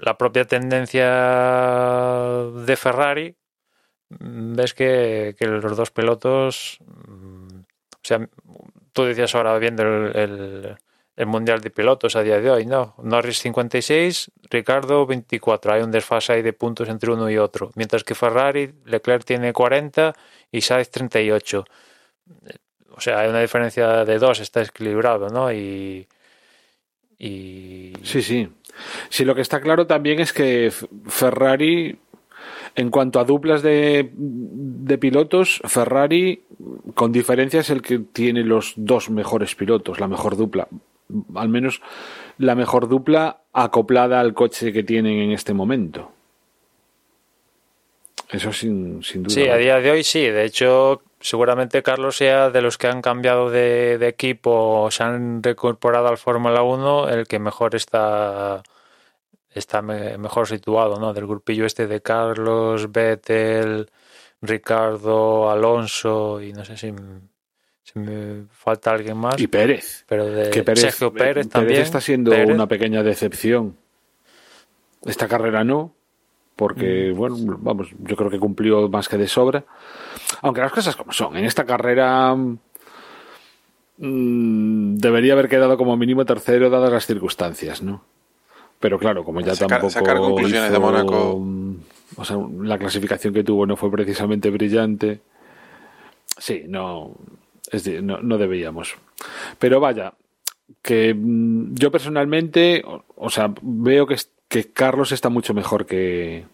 [0.00, 1.08] la propia tendencia
[2.54, 3.36] de Ferrari,
[4.10, 8.28] ves que, que los dos pilotos, o sea,
[8.92, 10.76] tú decías ahora viendo el,
[11.16, 12.94] el, Mundial de Pilotos a día de hoy, ¿no?
[13.02, 18.04] Norris 56, Ricardo 24, hay un desfase ahí de puntos entre uno y otro, mientras
[18.04, 20.14] que Ferrari, Leclerc tiene 40
[20.52, 21.64] y Sainz 38.
[22.90, 25.52] O sea, hay una diferencia de dos, está equilibrado, ¿no?
[25.52, 26.08] Y,
[27.18, 27.92] y...
[28.02, 28.48] Sí, sí.
[29.08, 30.72] Sí, lo que está claro también es que
[31.06, 31.98] Ferrari,
[32.76, 36.42] en cuanto a duplas de, de pilotos, Ferrari
[36.94, 40.68] con diferencia es el que tiene los dos mejores pilotos, la mejor dupla.
[41.34, 41.80] Al menos
[42.36, 46.12] la mejor dupla acoplada al coche que tienen en este momento.
[48.30, 49.34] Eso sin, sin duda.
[49.34, 50.28] Sí, a día de hoy sí.
[50.28, 55.42] De hecho, seguramente Carlos sea de los que han cambiado de, equipo o se han
[55.42, 58.62] reincorporado al Fórmula 1 el que mejor está
[59.50, 61.12] está mejor situado, ¿no?
[61.12, 63.90] Del grupillo este de Carlos, Vettel,
[64.42, 66.92] Ricardo, Alonso y no sé si,
[67.94, 69.40] me falta alguien más.
[69.40, 70.04] Y Pérez.
[70.06, 71.80] Pero de que Pérez, Sergio Pérez, también.
[71.80, 73.76] está siendo una pequeña decepción.
[75.04, 75.94] Esta carrera no,
[76.58, 77.16] porque, mm.
[77.16, 79.62] bueno, vamos, yo creo que cumplió más que de sobra.
[80.42, 82.34] Aunque las cosas como son, en esta carrera
[83.98, 88.02] mm, debería haber quedado como mínimo tercero dadas las circunstancias, ¿no?
[88.80, 91.40] Pero claro, como ya tampoco sacar conclusiones de Mónaco.
[92.16, 95.20] O sea, la clasificación que tuvo no fue precisamente brillante.
[96.38, 97.14] Sí, no,
[97.70, 98.96] es no, no debíamos.
[99.60, 100.12] Pero vaya,
[100.82, 102.82] que mm, yo personalmente,
[103.14, 104.16] o, sea, veo que,
[104.48, 106.46] que Carlos está mucho mejor que,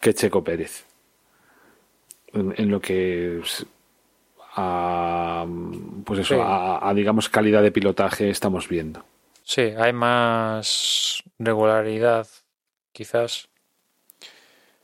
[0.00, 0.84] que Checo Pérez.
[2.32, 3.40] En, lo que
[4.54, 5.46] a,
[6.04, 9.04] pues eso, a, digamos calidad de pilotaje estamos viendo.
[9.42, 12.28] Sí, hay más regularidad,
[12.92, 13.48] quizás.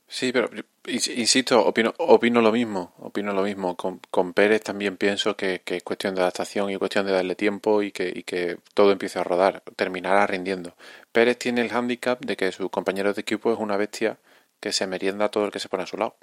[0.08, 0.50] Sí, pero
[0.88, 3.76] insisto, opino, opino lo mismo, opino lo mismo.
[3.76, 7.34] Con, con Pérez también pienso que, que, es cuestión de adaptación y cuestión de darle
[7.34, 10.76] tiempo y que, y que todo empiece a rodar, terminará rindiendo.
[11.12, 14.18] Pérez tiene el hándicap de que su compañero de equipo es una bestia
[14.60, 16.16] que se merienda todo el que se pone a su lado.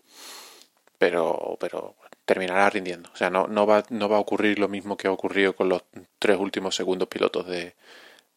[0.98, 1.96] Pero, pero
[2.26, 3.10] terminará rindiendo.
[3.14, 5.70] O sea, no, no, va, no va a ocurrir lo mismo que ha ocurrido con
[5.70, 5.84] los
[6.20, 7.76] tres últimos segundos pilotos de,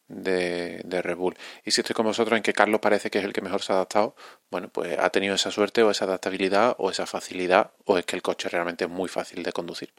[0.07, 1.37] de, de, Red Bull.
[1.65, 3.73] Y si estoy con vosotros en que Carlos parece que es el que mejor se
[3.73, 4.15] ha adaptado,
[4.49, 8.15] bueno, pues ha tenido esa suerte o esa adaptabilidad o esa facilidad, o es que
[8.15, 9.93] el coche realmente es muy fácil de conducir.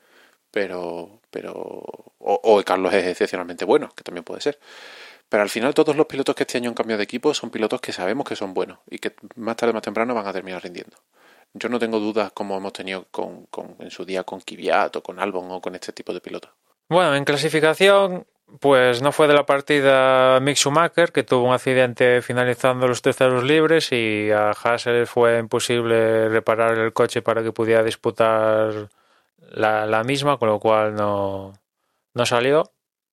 [0.51, 1.53] Pero, pero,
[2.19, 4.59] o, Carlos es excepcionalmente bueno, que también puede ser.
[5.29, 7.83] Pero al final todos los pilotos que este año han cambiado de equipo son pilotos
[7.83, 10.63] que sabemos que son buenos y que más tarde o más temprano van a terminar
[10.63, 10.97] rindiendo.
[11.53, 15.03] Yo no tengo dudas como hemos tenido con, con, en su día con Kvyat o
[15.03, 16.51] con Albon o con este tipo de pilotos.
[16.89, 18.27] Bueno, en clasificación,
[18.61, 23.45] pues no fue de la partida Mick Schumacher, que tuvo un accidente finalizando los terceros
[23.45, 28.89] libres y a Hassel fue imposible reparar el coche para que pudiera disputar
[29.51, 31.53] la, misma, con lo cual no,
[32.15, 32.73] no salió,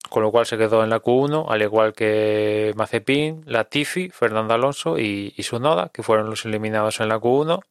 [0.10, 4.98] con lo cual se quedó en la Q1, al igual que Mazepin, Latifi, Fernando Alonso
[4.98, 7.62] y, y Sunoda, que fueron los eliminados en la Q1.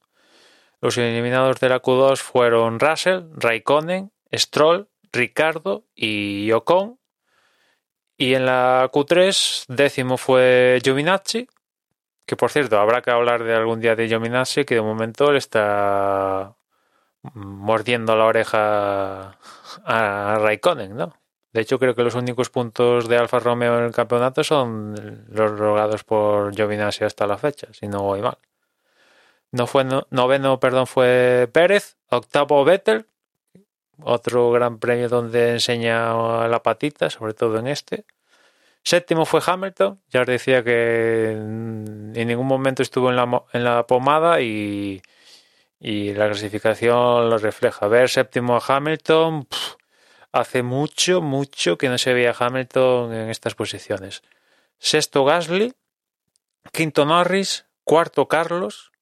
[0.81, 6.99] Los eliminados de la Q2 fueron Russell, Raikkonen, Stroll, Ricardo y Ocon.
[8.17, 11.49] Y en la Q3, décimo fue Giovinazzi,
[12.27, 15.39] que por cierto, habrá que hablar de algún día de Giovinazzi, que de momento le
[15.39, 16.57] está
[17.35, 19.39] mordiendo la oreja
[19.85, 21.15] a Raikkonen, ¿no?
[21.53, 25.59] De hecho, creo que los únicos puntos de Alfa Romeo en el campeonato son los
[25.59, 28.39] rogados por Giovinazzi hasta la fecha, si no voy mal.
[29.53, 33.07] No fue no, noveno, perdón, fue Pérez, octavo Vettel,
[34.03, 38.05] otro gran premio donde enseña la patita, sobre todo en este.
[38.83, 43.87] Séptimo fue Hamilton, ya os decía que en ningún momento estuvo en la, en la
[43.87, 45.01] pomada y,
[45.81, 47.89] y, la clasificación lo refleja.
[47.89, 49.49] Ver séptimo a Hamilton,
[50.33, 54.23] hace mucho, mucho que no se veía Hamilton en estas posiciones.
[54.79, 55.73] Sexto Gasly,
[56.71, 58.93] quinto Norris, cuarto Carlos,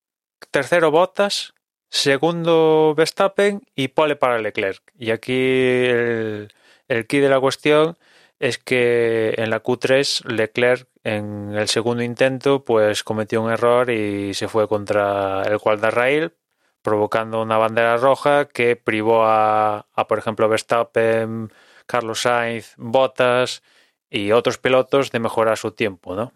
[0.53, 1.55] tercero Bottas,
[1.93, 4.83] segundo Verstappen y pole para Leclerc.
[4.99, 6.53] Y aquí el,
[6.89, 7.99] el key de la cuestión
[8.41, 14.35] es que en la Q3 Leclerc en el segundo intento pues cometió un error y
[14.35, 16.33] se fue contra el guardarrail
[16.81, 21.53] provocando una bandera roja que privó a, a por ejemplo Verstappen,
[21.87, 23.63] Carlos Sainz, Bottas
[24.11, 26.33] y otros pilotos de mejorar su tiempo, ¿no?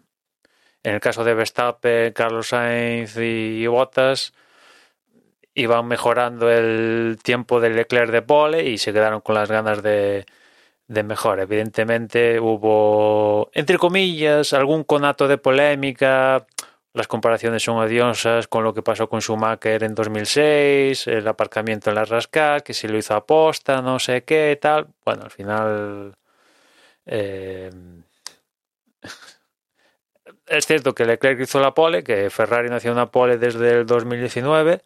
[0.83, 4.33] En el caso de Verstappen, Carlos Sainz y, Bottas
[5.57, 10.25] iban mejorando el tiempo del Leclerc de pole y se quedaron con las ganas de,
[10.87, 11.39] de mejor.
[11.39, 16.45] Evidentemente hubo, entre comillas, algún conato de polémica.
[16.93, 21.95] Las comparaciones son odiosas con lo que pasó con Schumacher en 2006, el aparcamiento en
[21.95, 24.87] la rasca, que si lo hizo aposta, no sé qué, tal.
[25.05, 26.15] Bueno, al final...
[27.05, 27.71] Eh,
[30.47, 33.85] es cierto que Leclerc hizo la pole, que Ferrari no hacía una pole desde el
[33.87, 34.81] 2019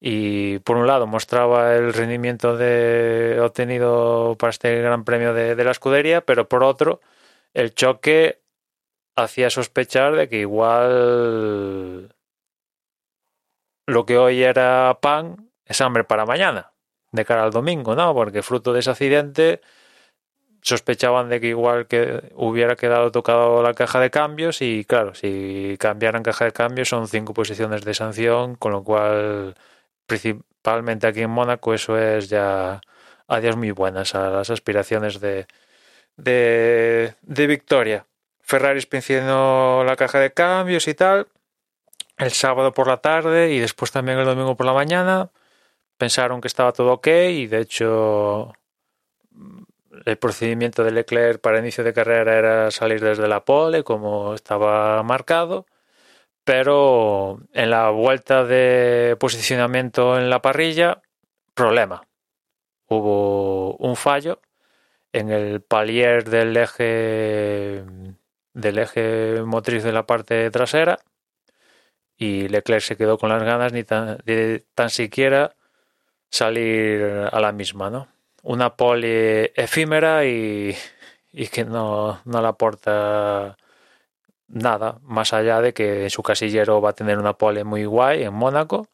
[0.00, 5.64] y por un lado mostraba el rendimiento de, obtenido para este gran premio de, de,
[5.64, 7.00] la escudería, pero por otro
[7.54, 8.40] el choque
[9.16, 12.14] hacía sospechar de que igual
[13.86, 16.72] lo que hoy era pan es hambre para mañana,
[17.10, 18.14] de cara al domingo, ¿no?
[18.14, 19.60] Porque fruto de ese accidente
[20.62, 25.76] sospechaban de que igual que hubiera quedado tocado la caja de cambios y claro, si
[25.78, 29.54] cambiaran caja de cambios son cinco posiciones de sanción, con lo cual
[30.08, 32.80] principalmente aquí en Mónaco, eso es ya
[33.28, 35.46] adiós muy buenas a las aspiraciones de,
[36.16, 38.06] de, victoria.
[38.40, 41.28] Ferrari pensionó la caja de cambios y tal
[42.16, 45.30] el sábado por la tarde y después también el domingo por la mañana.
[45.98, 48.54] Pensaron que estaba todo ok y de hecho
[50.06, 55.02] el procedimiento de Leclerc para inicio de carrera era salir desde la pole como estaba
[55.02, 55.66] marcado
[56.48, 61.02] pero en la vuelta de posicionamiento en la parrilla,
[61.52, 62.08] problema.
[62.86, 64.40] Hubo un fallo
[65.12, 67.84] en el palier del eje
[68.54, 70.98] del eje motriz de la parte trasera
[72.16, 75.54] y Leclerc se quedó con las ganas ni tan, de tan siquiera
[76.30, 78.08] salir a la misma, ¿no?
[78.42, 80.74] Una poli efímera y,
[81.30, 83.58] y que no, no la aporta
[84.48, 88.34] nada, más allá de que su casillero va a tener una pole muy guay en
[88.34, 88.88] Mónaco,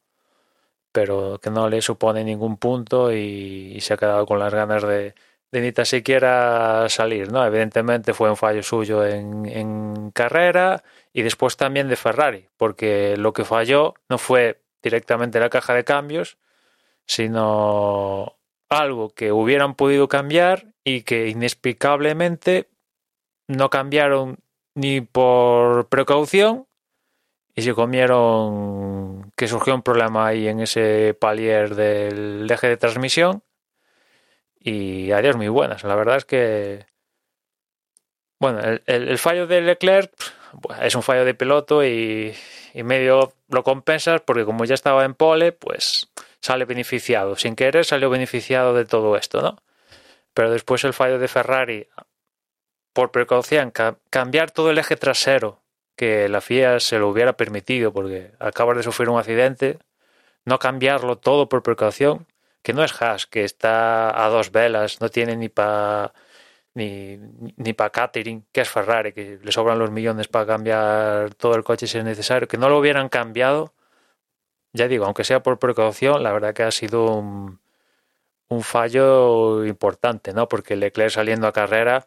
[0.92, 5.14] pero que no le supone ningún punto y, se ha quedado con las ganas de,
[5.52, 7.44] ni tan siquiera salir, ¿no?
[7.44, 13.44] Evidentemente fue un fallo suyo en carrera y después también de Ferrari, porque lo que
[13.44, 16.38] falló no fue directamente la caja de cambios,
[17.06, 18.36] sino
[18.68, 22.68] algo que hubieran podido cambiar y que inexplicablemente
[23.46, 24.38] no cambiaron
[24.74, 26.66] ni por precaución
[27.54, 33.42] y se comieron que surgió un problema ahí en ese palier del eje de transmisión
[34.58, 35.84] y adiós muy buenas.
[35.84, 36.86] La verdad es que
[38.40, 40.12] bueno, el, fallo de Leclerc
[40.82, 42.34] es un fallo de piloto y,
[42.74, 46.10] y, medio lo compensas porque como ya estaba en pole, pues
[46.40, 47.36] sale beneficiado.
[47.36, 49.62] Sin querer salió beneficiado de todo esto, ¿no?
[50.34, 51.88] Pero después el fallo de Ferrari
[52.94, 55.60] por precaución, ca cambiar todo el eje trasero,
[55.96, 59.78] que la FIA se lo hubiera permitido porque acabas de sufrir un accidente,
[60.46, 62.26] no cambiarlo todo por precaución,
[62.62, 66.14] que no es Haas, que está a dos velas, no tiene ni para
[66.74, 67.18] ni,
[67.56, 71.64] ni para catering, que es Ferrari, que le sobran los millones para cambiar todo el
[71.64, 73.74] coche si es necesario, que no lo hubieran cambiado,
[74.72, 77.60] ya digo, aunque sea por precaución, la verdad que ha sido un,
[78.48, 80.48] un fallo importante, ¿no?
[80.48, 82.06] Porque Leclerc saliendo a carrera,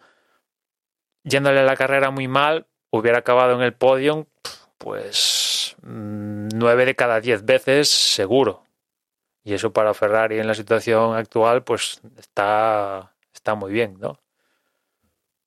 [1.28, 4.28] yéndole la carrera muy mal, hubiera acabado en el podio,
[4.78, 8.64] pues nueve de cada diez veces seguro.
[9.44, 14.20] Y eso para Ferrari en la situación actual, pues está, está muy bien, ¿no?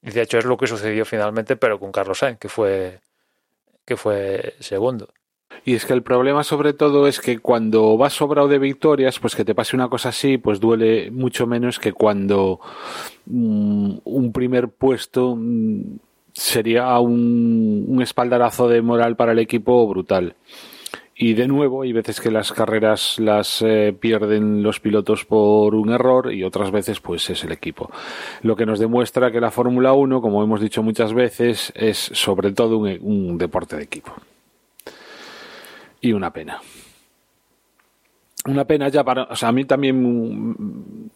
[0.03, 3.01] Y de hecho es lo que sucedió finalmente, pero con Carlos Sainz, que fue,
[3.85, 5.09] que fue segundo.
[5.65, 9.35] Y es que el problema sobre todo es que cuando vas sobrado de victorias, pues
[9.37, 12.61] que te pase una cosa así, pues duele mucho menos que cuando
[13.27, 15.99] mm, un primer puesto mm,
[16.33, 20.35] sería un, un espaldarazo de moral para el equipo brutal.
[21.23, 25.91] Y de nuevo, hay veces que las carreras las eh, pierden los pilotos por un
[25.91, 27.91] error y otras veces pues es el equipo.
[28.41, 32.53] Lo que nos demuestra que la Fórmula 1, como hemos dicho muchas veces, es sobre
[32.53, 34.15] todo un, un deporte de equipo.
[36.01, 36.61] Y una pena.
[38.47, 39.25] Una pena ya para...
[39.25, 40.57] O sea, a mí también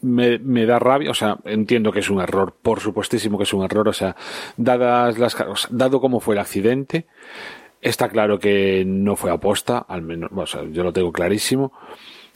[0.03, 3.55] me, me da rabia, o sea, entiendo que es un error, por supuestísimo que es
[3.55, 4.14] un error, o sea,
[4.57, 5.35] dadas las...
[5.41, 7.07] O dado cómo fue el accidente,
[7.85, 11.70] Está claro que no fue aposta, al menos, o sea, yo lo tengo clarísimo.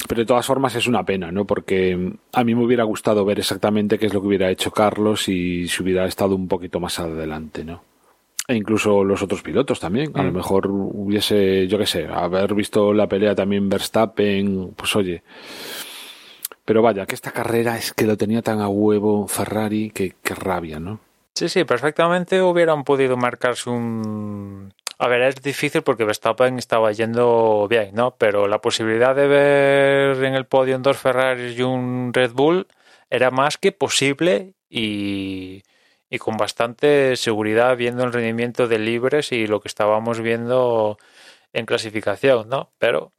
[0.07, 1.47] Pero de todas formas es una pena, ¿no?
[1.47, 5.27] Porque a mí me hubiera gustado ver exactamente qué es lo que hubiera hecho Carlos
[5.31, 7.83] y si hubiera estado un poquito más adelante, ¿no?
[8.49, 10.11] E incluso los otros pilotos también.
[10.15, 15.23] A lo mejor hubiese, yo qué sé, haber visto la pelea también Verstappen, pues oye.
[16.65, 20.35] Pero vaya, que esta carrera es que lo tenía tan a huevo Ferrari que, que
[20.35, 20.99] rabia, ¿no?
[21.35, 27.69] Sí, sí, perfectamente hubieran podido marcarse un, a ver, es difícil porque Verstappen estaba yendo
[27.71, 28.17] bien, ¿no?
[28.17, 32.67] Pero la posibilidad de ver en el podio dos Ferraris y un Red Bull
[33.09, 35.63] era más que posible y,
[36.11, 40.99] y con bastante seguridad viendo el rendimiento de libres y lo que estábamos viendo
[41.53, 42.73] en clasificación, ¿no?
[42.79, 43.13] Pero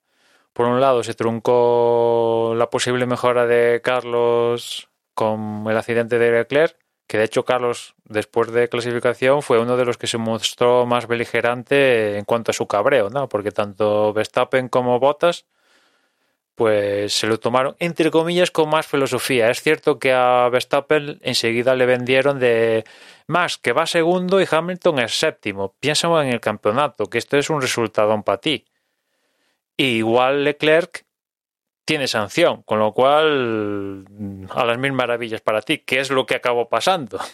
[0.54, 6.78] por un lado se truncó la posible mejora de Carlos con el accidente de Leclerc
[7.10, 11.08] que de hecho Carlos, después de clasificación, fue uno de los que se mostró más
[11.08, 13.28] beligerante en cuanto a su cabreo, ¿no?
[13.28, 15.48] Porque tanto Verstappen como Bottas,
[16.60, 19.49] pues se lo tomaron, entre comillas, con más filosofía.
[19.49, 22.84] Es cierto que a Verstappen enseguida le vendieron de
[23.28, 25.74] más, que va segundo y Hamilton es séptimo.
[25.80, 28.66] Piensa en el campeonato, que esto es un resultado para ti.
[29.78, 31.05] Igual Leclerc
[31.86, 34.03] tiene sanción, con lo cual
[34.49, 37.20] a las mil maravillas para ti, ¿qué es lo que acabó pasando?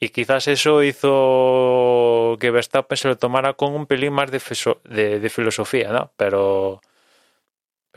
[0.00, 5.92] Y quizás eso hizo que Verstappen se lo tomara con un pelín más de filosofía,
[5.92, 6.12] ¿no?
[6.16, 6.80] Pero,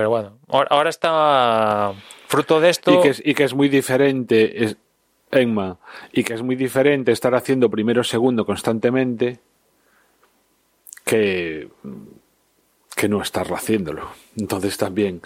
[0.01, 1.93] pero bueno, ahora está
[2.25, 2.91] fruto de esto.
[2.91, 4.77] Y que es, y que es muy diferente, es,
[5.29, 5.77] Emma,
[6.11, 9.39] y que es muy diferente estar haciendo primero segundo constantemente
[11.05, 11.69] que
[12.95, 14.09] que no estarlo haciéndolo.
[14.35, 15.21] Entonces también,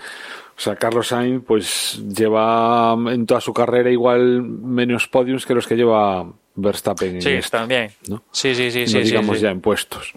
[0.57, 5.67] o sea, Carlos Sainz pues lleva en toda su carrera igual menos podiums que los
[5.67, 7.15] que lleva Verstappen.
[7.15, 7.91] En sí, esta, también.
[8.09, 8.23] ¿no?
[8.29, 8.81] Sí, sí, sí.
[8.81, 10.13] no sí, digamos sí, ya en puestos.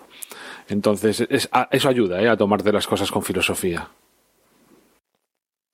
[0.68, 2.28] Entonces, es, a, eso ayuda ¿eh?
[2.28, 3.88] a tomarte las cosas con filosofía.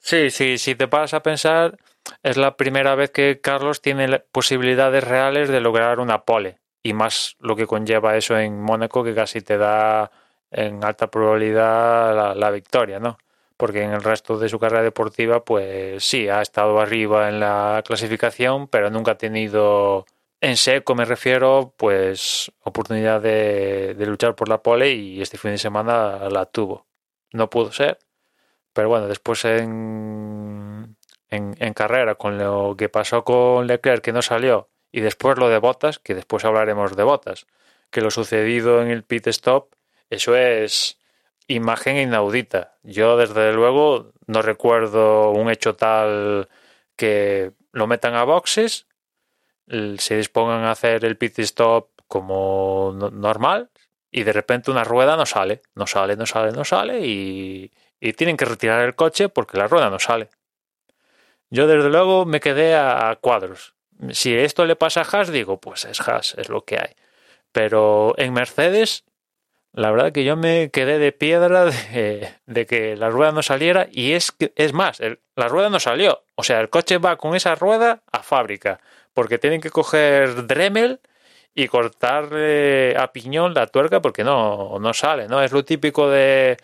[0.06, 1.78] Sí, sí, si te paras a pensar,
[2.22, 6.58] es la primera vez que Carlos tiene posibilidades reales de lograr una pole.
[6.82, 10.10] Y más lo que conlleva eso en Mónaco, que casi te da
[10.50, 13.16] en alta probabilidad la, la, victoria, ¿no?
[13.56, 17.82] Porque en el resto de su carrera deportiva, pues sí, ha estado arriba en la
[17.86, 20.04] clasificación, pero nunca ha tenido
[20.42, 25.52] en seco, me refiero, pues oportunidad de, de luchar por la pole y este fin
[25.52, 26.86] de semana la tuvo.
[27.32, 27.98] No pudo ser,
[28.74, 30.96] pero bueno, después en,
[31.30, 35.58] en, carrera, con lo que pasó con Leclerc, que no salió, y después lo de
[35.58, 37.46] Botas, que después hablaremos de Botas,
[37.90, 39.74] que lo sucedido en el pit stop
[40.10, 40.98] eso es
[41.48, 42.76] imagen inaudita.
[42.82, 46.48] Yo, desde luego, no recuerdo un hecho tal
[46.96, 48.86] que lo metan a boxes,
[49.66, 53.70] se dispongan a hacer el pit stop como normal
[54.10, 58.12] y de repente una rueda no sale, no sale, no sale, no sale y, y
[58.12, 60.28] tienen que retirar el coche porque la rueda no sale.
[61.50, 63.74] Yo, desde luego, me quedé a cuadros.
[64.10, 66.94] Si esto le pasa a Haas, digo, pues es Haas, es lo que hay.
[67.52, 69.04] Pero en Mercedes
[69.74, 74.12] la verdad que yo me quedé de piedra de, que la rueda no saliera y
[74.12, 75.00] es que es más,
[75.34, 76.22] la rueda no salió.
[76.36, 78.80] O sea, el coche va con esa rueda a fábrica
[79.12, 81.00] porque tienen que coger Dremel
[81.54, 85.42] y cortarle a piñón la tuerca porque no, no sale, ¿no?
[85.42, 86.56] Es lo típico de,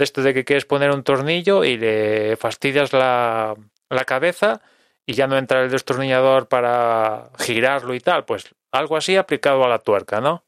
[0.00, 3.54] de esto de que quieres poner un tornillo y le fastidias la,
[3.90, 4.62] la cabeza
[5.06, 8.24] y ya no entra el destornillador para girarlo y tal.
[8.24, 10.44] Pues algo así aplicado a la tuerca, ¿no?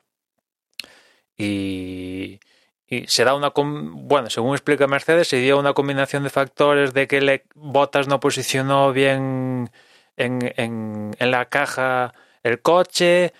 [1.36, 2.40] Y,
[2.86, 7.06] y se da una bueno según explica Mercedes se dio una combinación de factores de
[7.06, 9.70] que le, Bottas no posicionó bien
[10.16, 13.32] en, en, en la caja el coche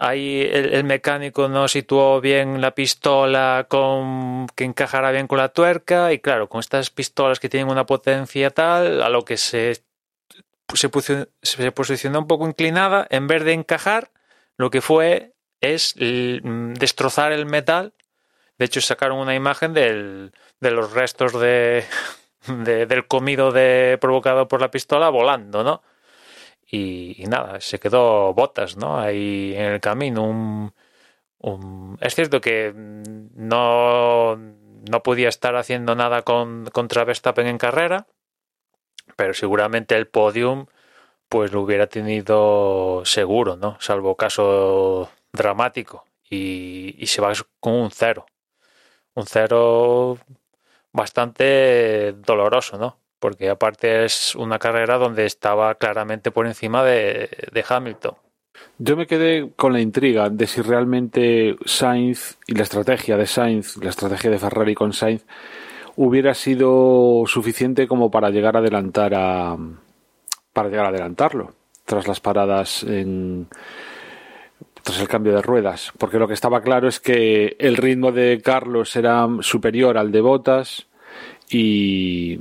[0.00, 6.12] ahí el, mecánico no situó bien la pistola con que encajara bien con la tuerca
[6.12, 9.84] y claro con estas pistolas que tienen una potencia tal a lo que se
[10.74, 10.90] se,
[11.42, 14.10] se posicionó un poco inclinada en vez de encajar
[14.56, 17.92] lo que fue es destrozar el metal
[18.60, 21.82] de hecho, sacaron una imagen del, de los restos de,
[22.46, 25.82] de- del comido de, provocado por la pistola volando, ¿no?
[26.70, 28.98] Y, nada, se quedó botas, ¿no?
[28.98, 30.24] Ahí en el camino.
[31.38, 38.06] Un, Es cierto que no, no podía estar haciendo nada con, contra Verstappen en carrera,
[39.16, 40.66] pero seguramente el podium
[41.28, 43.76] pues lo hubiera tenido seguro, ¿no?
[43.80, 46.04] Salvo caso dramático.
[46.28, 48.26] Y, y se va con un cero
[49.14, 50.18] un cero
[50.92, 52.99] bastante doloroso, ¿no?
[53.20, 57.28] Porque aparte es una carrera donde estaba claramente por encima de,
[57.68, 58.14] Hamilton.
[58.78, 63.76] Yo me quedé con la intriga de si realmente Sainz y la estrategia de Sainz,
[63.76, 65.24] la estrategia de Ferrari con Sainz,
[65.96, 69.56] hubiera sido suficiente como para llegar a adelantar a
[70.52, 71.52] para llegar a adelantarlo
[71.84, 73.48] tras las paradas en
[74.82, 78.40] tras el cambio de ruedas, porque lo que estaba claro es que el ritmo de
[78.42, 80.86] Carlos era superior al de Bottas
[81.50, 82.38] y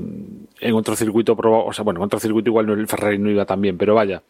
[0.59, 3.59] en otro circuito o sea, bueno, en otro circuito igual el Ferrari no iba tan
[3.61, 4.21] bien, pero vaya,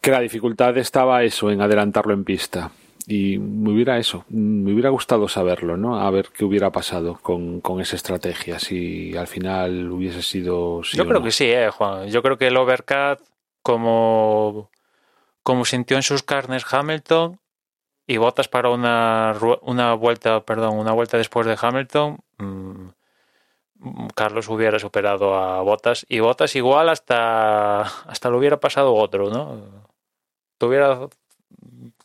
[0.00, 2.70] que la dificultad estaba eso, en adelantarlo en pista.
[3.06, 5.98] Y me hubiera eso, me hubiera gustado saberlo, ¿no?
[6.00, 10.82] A ver qué hubiera pasado con, con esa estrategia, si al final hubiese sido...
[10.84, 11.24] sí Yo o creo no.
[11.24, 12.08] que sí, eh, Juan.
[12.08, 13.18] Yo creo que el overcut,
[13.62, 14.70] como,
[15.42, 17.40] como sintió en sus carnes Hamilton,
[18.06, 22.88] y Bottas para una, una vuelta, perdón, una vuelta después de Hamilton, mm,
[24.14, 29.56] Carlos hubiera superado a Bottas y Bottas igual hasta, hasta lo hubiera pasado otro, ¿no?
[30.52, 31.08] Estuviera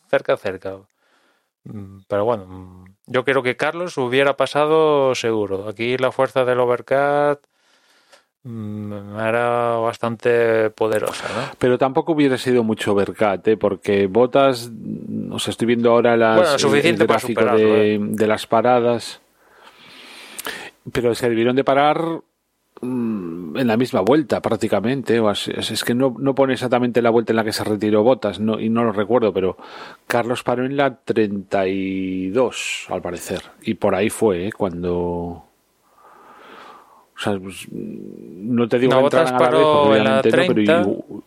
[0.08, 0.78] cerca, cerca.
[1.64, 5.68] Mm, Pero bueno, mm, yo creo que Carlos hubiera pasado seguro.
[5.68, 7.40] Aquí la fuerza del overcut
[8.42, 11.52] mm, era bastante poderosa, ¿no?
[11.58, 13.56] Pero tampoco hubiera sido mucho overcut, ¿eh?
[13.56, 14.70] porque Botas,
[15.30, 17.98] o sea, estoy viendo ahora las, Bueno, suficiente el gráfico de, ¿eh?
[18.00, 19.20] de las paradas,
[20.92, 22.20] pero se debieron de parar
[22.80, 25.18] mm, en la misma vuelta prácticamente.
[25.20, 28.40] o es, que no, no pone exactamente la vuelta en la que se retiró Botas
[28.40, 29.56] no, y no lo recuerdo, pero
[30.06, 33.42] Carlos paró en la 32, al parecer.
[33.62, 34.52] Y por ahí fue ¿eh?
[34.52, 35.44] cuando...
[37.16, 40.82] O sea, pues, no te digo No, vez, paró en la obviamente no, pero 30.
[40.82, 41.22] y-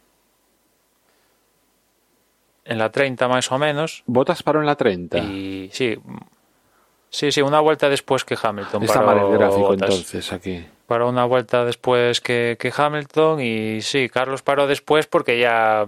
[2.63, 4.03] En la 30 más o menos.
[4.05, 5.17] Botas paró en la 30.
[5.17, 5.97] Y sí,
[7.11, 8.81] sí, sí, una vuelta después que Hamilton.
[8.83, 9.89] Está mal el gráfico Bottas.
[9.89, 10.65] entonces aquí.
[10.87, 15.85] Paró una vuelta después que, que Hamilton y sí, Carlos paró después porque ya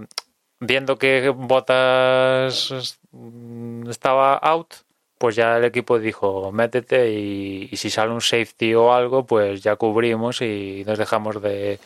[0.59, 4.73] viendo que Bottas mm, estaba out,
[5.17, 9.61] pues ya el equipo dijo métete y, y si sale un safety o algo, pues
[9.61, 11.79] ya cubrimos y nos dejamos de,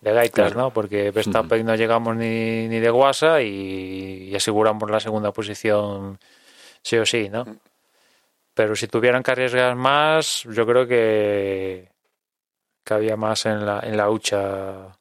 [0.00, 0.68] de gaitas, Claro.
[0.68, 0.70] ¿no?
[0.70, 6.18] Porque Verstappen no llegamos ni, ni de guasa y, y aseguramos la segunda posición
[6.82, 7.44] sí o sí, ¿no?
[8.54, 11.90] Pero si tuvieran que arriesgar más, yo creo que,
[12.84, 14.96] que había más en la, en la hucha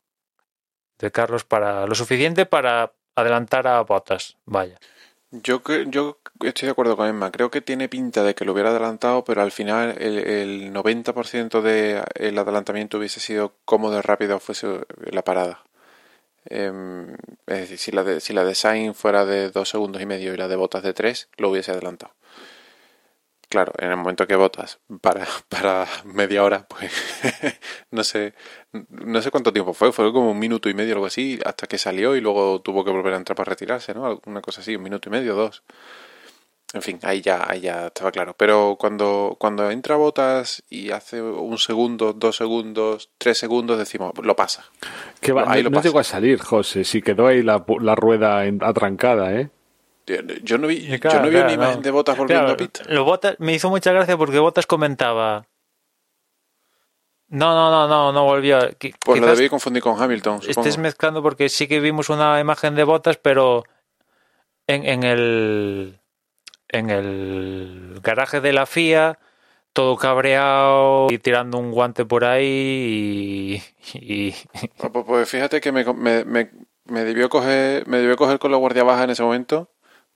[0.97, 4.38] de Carlos para lo suficiente para adelantar a Bottas.
[4.45, 4.80] Vaya.
[5.32, 7.32] Yo, yo estoy de acuerdo con Emma.
[7.32, 11.62] Creo que tiene pinta de que lo hubiera adelantado, pero al final el, el 90%
[11.62, 15.64] del adelantamiento hubiese sido cómodo y rápido fuese la parada.
[16.45, 17.14] Em,
[17.47, 20.38] es decir, si la, de, si la de fuera de dos segundos y medio y
[20.38, 22.14] la de Botas de tres, lo hubiese adelantado.
[23.54, 26.91] Claro, en el momento que Botas para, para media hora, pues
[27.91, 28.34] no sé,
[28.89, 31.78] no sé cuánto tiempo fue, fue como un minuto y medio algo así, hasta que
[31.78, 34.20] salió y luego tuvo que volver a entrar para retirarse, ¿no?
[34.26, 35.62] Una cosa así, un minuto y medio, dos.
[36.74, 38.34] En fin, ahí ya, ahí ya estaba claro.
[38.36, 44.36] Pero cuando, cuando entra Botas y hace un segundo, dos segundos, tres segundos, decimos, lo
[44.36, 44.66] pasa.
[45.22, 45.88] Que va- No, ahí no, lo no pasa.
[45.89, 46.84] llegó a salir, José.
[46.84, 49.51] Sí quedó ahí la, la rueda atrancada, ¿eh?
[50.43, 51.82] Yo no vi, yo no vi claro, una imagen no.
[51.82, 52.80] de Botas volviendo Claro, a pit.
[52.88, 55.45] lo Bottas- me hizo mucha gracia porque Botas comentaba.
[57.30, 58.60] No, no, no, no, no volvió.
[59.04, 60.62] Pues lo debí confundir con Hamilton, supongo.
[60.62, 63.64] estés mezclando porque sí que vimos una imagen de Botas, pero
[64.68, 65.99] en, en el
[66.70, 69.20] en el garaje de la FIA,
[69.74, 74.36] todo cabreado y tirando un guante por ahí y, y-
[74.82, 76.51] Ah, Pues, pues fíjate que me, me, me,
[76.86, 79.72] me debió coger, me debió coger con la guardia baja en ese momento,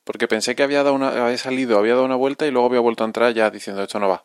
[0.08, 2.80] porque pensé que había dado una, había salido, había dado una vuelta y luego había
[2.80, 4.24] vuelto a entrar ya diciendo esto no va.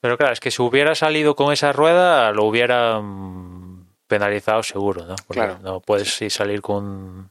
[0.00, 5.04] Pero claro, es que si hubiera salido con esa rueda, lo hubiera mm, penalizado seguro,
[5.06, 5.14] ¿no?
[5.26, 5.58] Porque Claro.
[5.62, 7.30] no puedes sí salir con,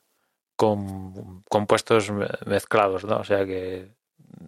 [0.56, 3.18] con compuestos me- mezclados, ¿no?
[3.18, 3.92] O sea que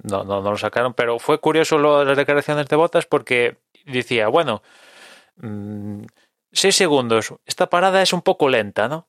[0.04, 0.94] no, no, no lo sacaron.
[0.94, 4.62] Pero fue curioso lo de las declaraciones de botas porque decía, bueno,
[5.38, 6.04] mm,
[6.52, 9.08] seis segundos, esta parada es un poco lenta, ¿no?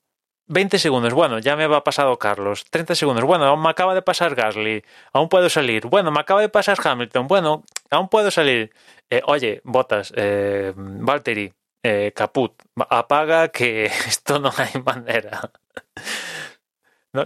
[0.51, 2.64] 20 segundos, bueno, ya me va pasado Carlos.
[2.70, 4.82] 30 segundos, bueno, aún me acaba de pasar Gasly.
[5.12, 5.86] Aún puedo salir.
[5.86, 7.28] Bueno, me acaba de pasar Hamilton.
[7.28, 8.72] Bueno, aún puedo salir.
[9.11, 11.53] Eh, oye, Botas, eh, Valtteri,
[11.84, 15.53] eh, Caput, apaga que esto no hay manera.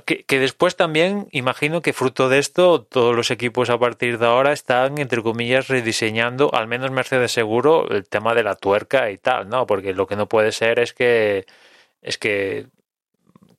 [0.05, 4.27] Que, que después también imagino que fruto de esto todos los equipos a partir de
[4.27, 9.19] ahora están entre comillas rediseñando al menos Mercedes seguro el tema de la tuerca y
[9.19, 9.67] tal, ¿no?
[9.67, 11.45] Porque lo que no puede ser es que
[12.01, 12.67] es que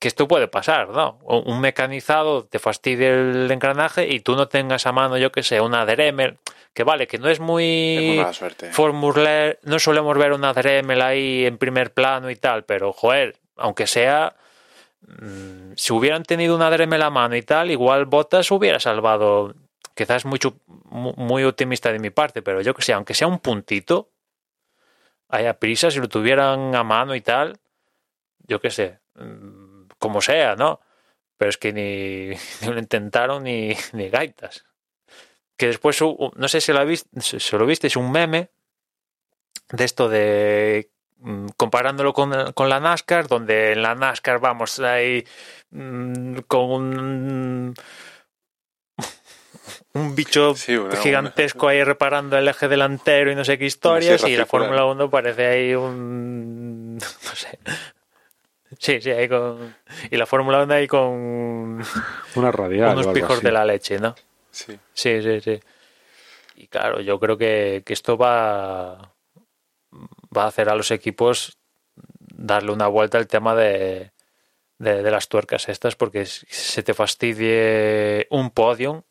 [0.05, 1.17] que esto puede pasar, ¿no?
[1.23, 5.59] Un mecanizado te fastidie el engranaje y tú no tengas a mano, yo que sé,
[5.61, 6.37] una Dremel,
[6.75, 8.71] que vale, que no es Es muy muy suerte.
[8.71, 13.87] Formula, no solemos ver una Dremel ahí en primer plano y tal, pero joder, aunque
[13.87, 14.35] sea,
[15.07, 19.55] mm, si hubieran tenido una Dremel a mano y tal, igual Bottas hubiera salvado,
[19.95, 23.39] quizás mucho, mu- muy optimista de mi parte, pero yo que sé, aunque sea un
[23.39, 24.09] puntito,
[25.29, 27.57] haya prisa, si lo tuvieran a mano y tal,
[28.47, 29.64] yo qué sé, mm,
[30.05, 30.79] como sea, ¿no?
[31.37, 32.29] Pero es que ni,
[32.61, 34.63] ni lo intentaron ni, ni gaitas.
[35.57, 38.49] Que después, no sé si lo, viste, si lo viste, es un meme
[39.71, 45.25] de esto de mm, comparándolo con, con la NASCAR, donde en la NASCAR vamos ahí
[45.71, 47.73] mm, con un,
[49.93, 54.23] un bicho Sí, una- gigantesco ahí reparando el eje delantero y no sé qué historias,
[54.25, 54.45] y la.
[54.45, 56.97] Fórmula 1 parece ahí un...
[57.25, 57.59] no sé.
[58.79, 59.75] Sí, sí, ahí con...
[60.11, 61.81] Y la Fórmula 1 ahí con
[62.35, 62.93] Una radial.
[62.97, 64.15] unos pijos de la leche, ¿no?
[64.51, 64.77] Sí.
[64.93, 65.59] Sí, sí, sí.
[66.55, 69.13] Y claro, yo creo que, que esto va,
[70.35, 71.57] va a hacer a los equipos
[72.19, 74.11] darle una vuelta al tema de,
[74.79, 79.01] de, de las tuercas estas, porque si se te fastidie un podium,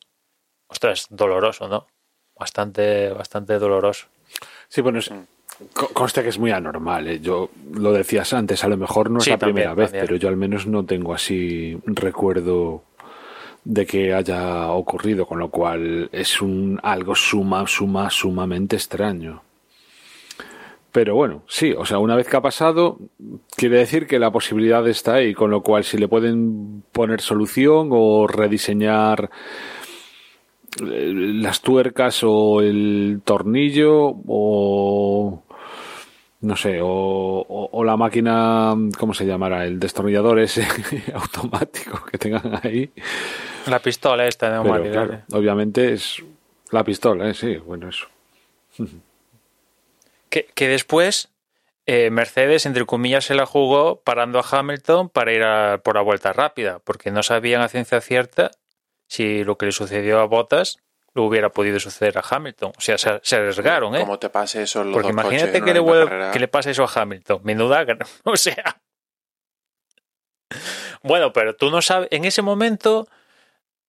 [0.69, 1.87] ostras, doloroso, ¿no?
[2.35, 4.09] Bastante, bastante doloroso.
[4.69, 5.01] Sí, bueno,
[5.61, 7.09] es- co- consta que es muy anormal.
[7.09, 7.21] ¿eh?
[7.21, 10.07] Yo lo decías antes, a lo mejor no es Sí, la también, primera vez, también.
[10.07, 12.83] pero yo al menos no tengo así recuerdo
[13.65, 19.43] de que haya ocurrido, con lo cual es un algo suma, suma, sumamente extraño.
[20.93, 22.99] Pero bueno, sí, o sea, una vez que ha pasado,
[23.57, 27.89] quiere decir que la posibilidad está ahí, con lo cual si le pueden poner solución
[27.91, 29.29] o rediseñar
[30.81, 35.43] eh, las tuercas o el tornillo o
[36.45, 40.67] no sé o, o- o la máquina cómo se llamará el destornillador ese
[41.15, 42.91] automático que tengan ahí
[43.67, 44.93] La pistola esta pero neumática.
[45.07, 46.23] claro obviamente es
[46.71, 47.35] la pistola ¿eh?
[47.35, 48.07] sí bueno eso
[50.31, 51.29] Que, que después
[51.87, 56.03] eh, Mercedes, entre comillas, se la jugó parando a Hamilton para ir a- por la
[56.03, 58.51] vuelta rápida, porque no sabían a ciencia cierta
[59.07, 60.79] si lo que le sucedió a Bottas
[61.15, 62.73] lo hubiera podido suceder a Hamilton.
[62.77, 64.01] O sea, se, se arriesgaron, ¿eh?
[64.01, 66.91] Como te pase eso en los Porque dos imagínate que le, que pase eso a
[67.03, 67.41] Hamilton.
[67.45, 67.87] Menuda.
[68.25, 68.81] O sea.
[71.03, 72.09] Bueno, pero tú no sabes.
[72.11, 73.07] En ese momento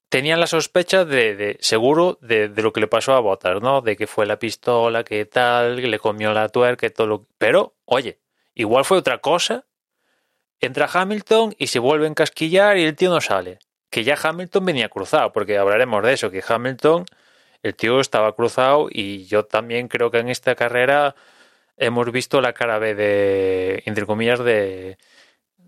[0.10, 3.82] tenían la sospecha de, de- seguro de, de lo que le pasó a Bottas, ¿no?
[3.82, 7.28] De que fue la pistola, que tal, que le comió la tuerca todo lo.
[7.38, 8.20] Pero, oye,
[8.54, 9.66] igual fue otra cosa.
[10.60, 13.60] Entra Hamilton y se vuelve a encasquillar y el tío no sale.
[13.96, 17.06] Que ya Hamilton venía cruzado, porque hablaremos de eso, que Hamilton,
[17.64, 21.16] el tío estaba cruzado y yo también creo que en esta carrera
[21.78, 24.98] hemos visto la cara B de, entre comillas, de,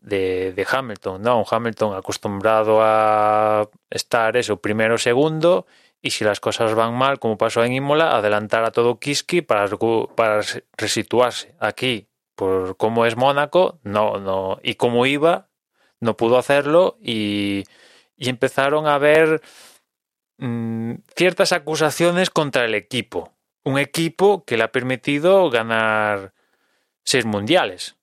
[0.01, 1.39] de, Hamilton, ¿no?
[1.39, 5.65] Un Hamilton acostumbrado a estar eso, primero o segundo,
[6.01, 9.69] y si las cosas van mal, como pasó en Imola, adelantar a todo Kiski para,
[10.17, 10.41] para
[10.78, 11.55] resituarse.
[11.61, 15.47] Aquí, por cómo es Mónaco, no, no, y como iba,
[16.01, 17.63] no pudo hacerlo y,
[18.18, 19.41] y empezaron a ver
[20.38, 23.34] mm, ciertas acusaciones contra el equipo.
[23.63, 26.34] Un equipo que le ha permitido ganar
[27.03, 27.95] seis mundiales.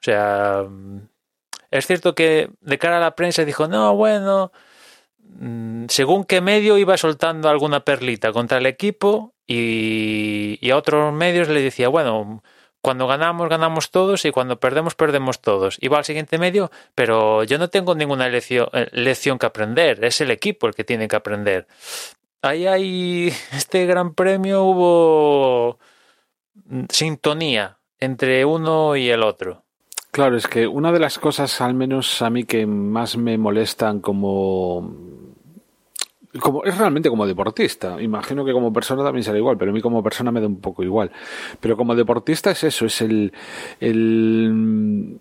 [0.00, 0.64] O sea,
[1.70, 4.52] es cierto que de cara a la prensa dijo, no, bueno,
[5.18, 11.12] mm, según qué medio iba soltando alguna perlita contra el equipo y, y a otros
[11.12, 12.42] medios le decía, bueno,
[12.86, 15.76] cuando ganamos, ganamos todos y cuando perdemos, perdemos todos.
[15.80, 20.04] Y va al siguiente medio, pero yo no tengo ninguna lección, eh, lección que aprender,
[20.04, 21.66] es el equipo el que tiene que aprender.
[22.42, 25.80] Ahí hay, este gran premio hubo
[26.88, 29.64] sintonía entre uno y el otro.
[30.12, 33.98] Claro, es que una de las cosas, al menos a mí, que más me molestan
[33.98, 35.15] como
[36.38, 38.00] como, es realmente como deportista.
[38.00, 40.60] Imagino que como persona también será igual, pero a mí como persona me da un
[40.60, 41.10] poco igual.
[41.60, 43.32] Pero como deportista es eso, es el,
[43.80, 45.18] el,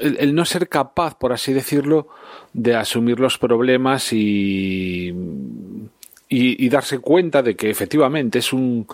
[0.00, 2.08] el, no ser capaz, por así decirlo,
[2.52, 5.14] de asumir los problemas y,
[6.28, 8.86] y, darse cuenta de que efectivamente es un,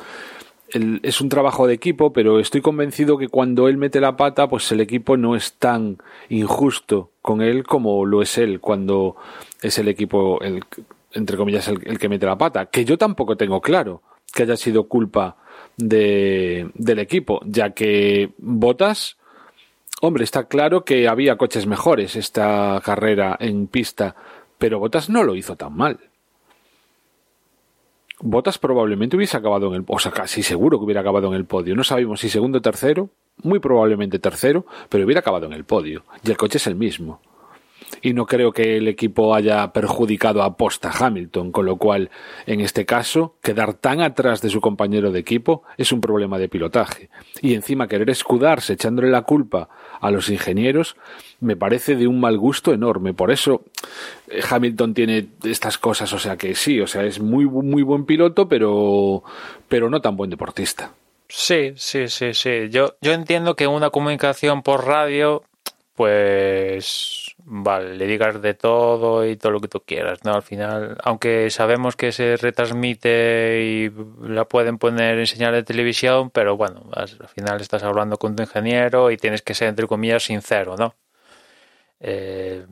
[0.68, 4.70] es un trabajo de equipo, pero estoy convencido que cuando él mete la pata, pues
[4.72, 5.98] el equipo no es tan
[6.28, 9.16] injusto con él como lo es él cuando
[9.62, 10.62] es el equipo, el,
[11.12, 12.66] entre comillas, el, que mete la pata.
[12.66, 14.02] Que yo tampoco tengo claro
[14.32, 15.36] que haya sido culpa
[15.76, 19.16] de, del equipo, ya que Botas,
[20.00, 24.14] hombre, está claro que había coches mejores esta carrera en pista,
[24.58, 25.98] pero Botas no lo hizo tan mal.
[28.22, 31.46] Botas probablemente hubiese acabado en el, o sea, casi seguro que hubiera acabado en el
[31.46, 31.74] podio.
[31.74, 33.08] No sabemos si segundo o tercero,
[33.42, 36.04] muy probablemente tercero, pero hubiera acabado en el podio.
[36.22, 37.20] Y el coche es el mismo
[38.03, 42.11] y no creo que el equipo haya perjudicado a posta Hamilton, con lo cual,
[42.47, 46.49] en este caso, quedar tan atrás de su compañero de equipo es un problema de
[46.49, 47.11] pilotaje.
[47.41, 49.68] Y encima querer escudarse echándole la culpa
[50.01, 50.97] a los ingenieros
[51.41, 53.14] me parece de un mal gusto enorme.
[53.14, 53.64] Por eso
[54.28, 58.05] eh, Hamilton tiene estas cosas, o sea que sí, o sea, es muy muy buen
[58.05, 59.22] piloto, pero
[59.68, 60.93] pero no tan buen deportista.
[61.28, 62.68] Sí, sí, sí, sí.
[62.70, 65.45] Yo, yo entiendo que una comunicación por radio,
[65.95, 70.34] pues vale, le digas de todo y todo lo que tú quieras, ¿no?
[70.34, 76.30] Al final, aunque sabemos que se retransmite y la pueden poner en señal de televisión,
[76.30, 80.22] pero bueno, al final estás hablando con tu ingeniero y tienes que ser, entre comillas,
[80.24, 80.95] sincero, ¿no?
[82.01, 82.64] Eh,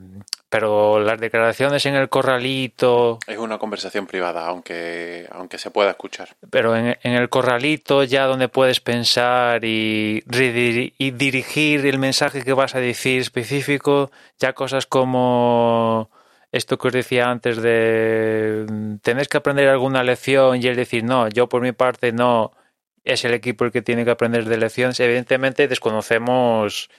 [0.49, 3.19] pero las declaraciones en el corralito.
[3.27, 6.29] Es una conversación privada, aunque, aunque se pueda escuchar.
[6.49, 12.75] Pero en, el corralito, ya donde puedes pensar y, y dirigir el mensaje que vas
[12.75, 16.09] a decir específico, ya cosas como
[16.51, 18.65] esto que os decía antes de
[19.03, 22.53] tenéis que aprender alguna lección y él decir, no, yo por mi parte no,
[23.03, 24.99] es el equipo el que tiene que aprender de lecciones.
[24.99, 26.89] Evidentemente desconocemos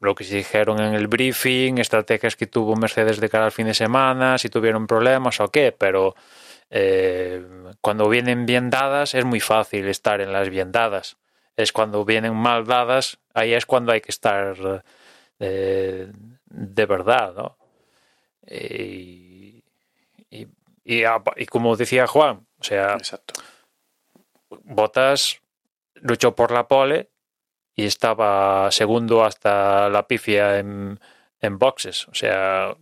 [0.00, 3.66] lo que se dijeron en el briefing, estrategias que tuvo Mercedes de cara al fin
[3.66, 6.14] de semana, si tuvieron problemas o qué, pero
[6.70, 7.44] eh,
[7.80, 11.16] cuando vienen bien dadas es muy fácil estar en las bien dadas.
[11.56, 14.84] Es cuando vienen mal dadas, ahí es cuando hay que estar
[15.38, 16.10] eh,
[16.46, 17.56] de verdad, ¿no?
[18.46, 19.62] Y,
[20.30, 20.46] y,
[20.84, 23.34] y, como decía Juan, o sea, Exacto.
[24.64, 25.40] Botas
[25.94, 27.10] luchó por la pole
[27.80, 31.00] y estaba segundo hasta la pifia en,
[31.40, 32.08] en boxes.
[32.08, 32.76] O sea,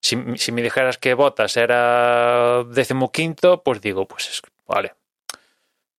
[0.00, 4.94] si, si, me dijeras que Botas era decimoquinto, pues digo, pues es, vale.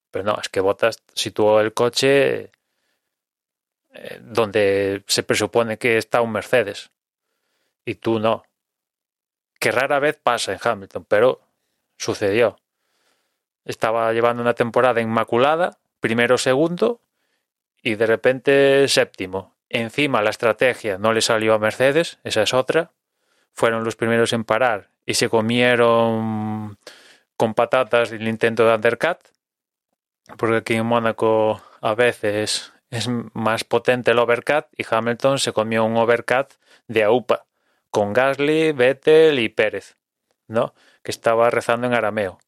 [0.10, 2.52] Pero no, es que Botas situó el coche
[3.94, 6.90] eh, donde se presupone que está un Mercedes.
[7.86, 8.44] Y tú no.
[9.60, 11.42] Que rara vez pasa en Hamilton, pero
[11.98, 12.58] sucedió.
[13.64, 17.02] Estaba llevando una temporada inmaculada, primero segundo,
[17.82, 19.56] y de repente séptimo.
[19.70, 22.92] Encima la estrategia no le salió a Mercedes, esa es otra.
[23.54, 26.78] Fueron los primeros en parar y se comieron
[27.36, 29.20] con patatas el intento de undercut,
[30.38, 35.86] porque aquí en Mónaco a veces es más potente el overcut y Hamilton se comió
[35.86, 36.54] un overcut
[36.88, 37.46] de AUPA
[37.92, 39.98] con Gasly, Vettel y Pérez,
[40.48, 40.74] ¿no?
[41.04, 42.40] Que estaba rezando en arameo.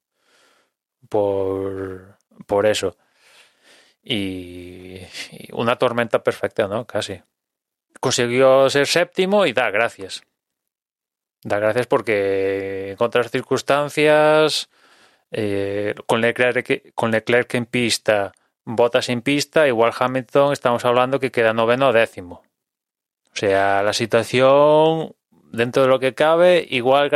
[1.09, 2.17] Por,
[2.47, 2.95] por eso
[4.03, 4.99] y,
[5.51, 6.85] una tormenta perfecta, ¿no?
[6.85, 7.21] Casi.
[7.99, 10.23] Consiguió ser séptimo y da gracias.
[11.43, 14.69] Da gracias porque en otras circunstancias,
[15.31, 18.31] eh, con, Leclerc, con Leclerc en pista,
[18.63, 22.43] Botas en pista, igual Hamilton estamos hablando que queda noveno o décimo.
[23.33, 25.15] O sea, la situación,
[25.51, 27.09] dentro de lo que cabe, igual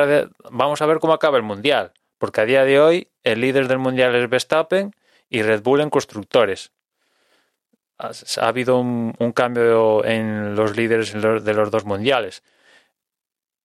[0.50, 1.94] vamos a ver cómo acaba el Mundial.
[2.18, 4.96] Porque a día de hoy el líder del Mundial es Verstappen
[5.36, 6.72] y Red Bull en constructores
[7.98, 12.42] ha, habido un, cambio en los líderes de los dos mundiales.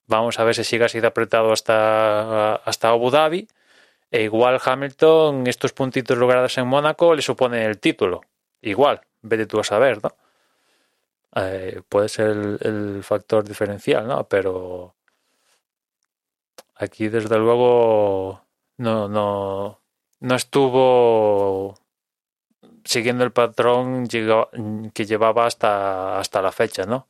[0.06, 3.48] Vamos a ver si sigue así de apretado hasta, hasta Abu Dhabi.
[4.10, 8.22] E igual Hamilton, estos puntitos logrados en Mónaco le supone el título.
[8.60, 10.16] Igual, vete tú a saber, ¿no?
[11.36, 14.24] Eh, puede ser el, el, factor diferencial, ¿no?
[14.28, 14.96] Pero
[16.74, 18.44] aquí desde luego
[18.78, 19.79] no, no,
[20.20, 21.78] no estuvo
[22.84, 27.08] siguiendo el patrón que llevaba hasta, hasta la fecha, ¿no?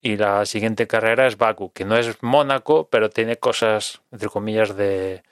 [0.00, 4.76] Y la siguiente carrera es Baku, que no es Mónaco, pero tiene cosas, entre comillas,
[4.76, 5.22] de,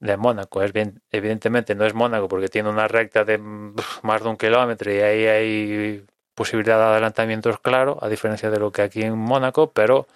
[0.00, 0.62] de Mónaco.
[0.62, 4.92] Es bien, evidentemente no es Mónaco porque tiene una recta de más de un kilómetro
[4.92, 9.72] y ahí hay posibilidad de adelantamientos, claro, a diferencia de lo que aquí en Mónaco,
[9.72, 10.06] pero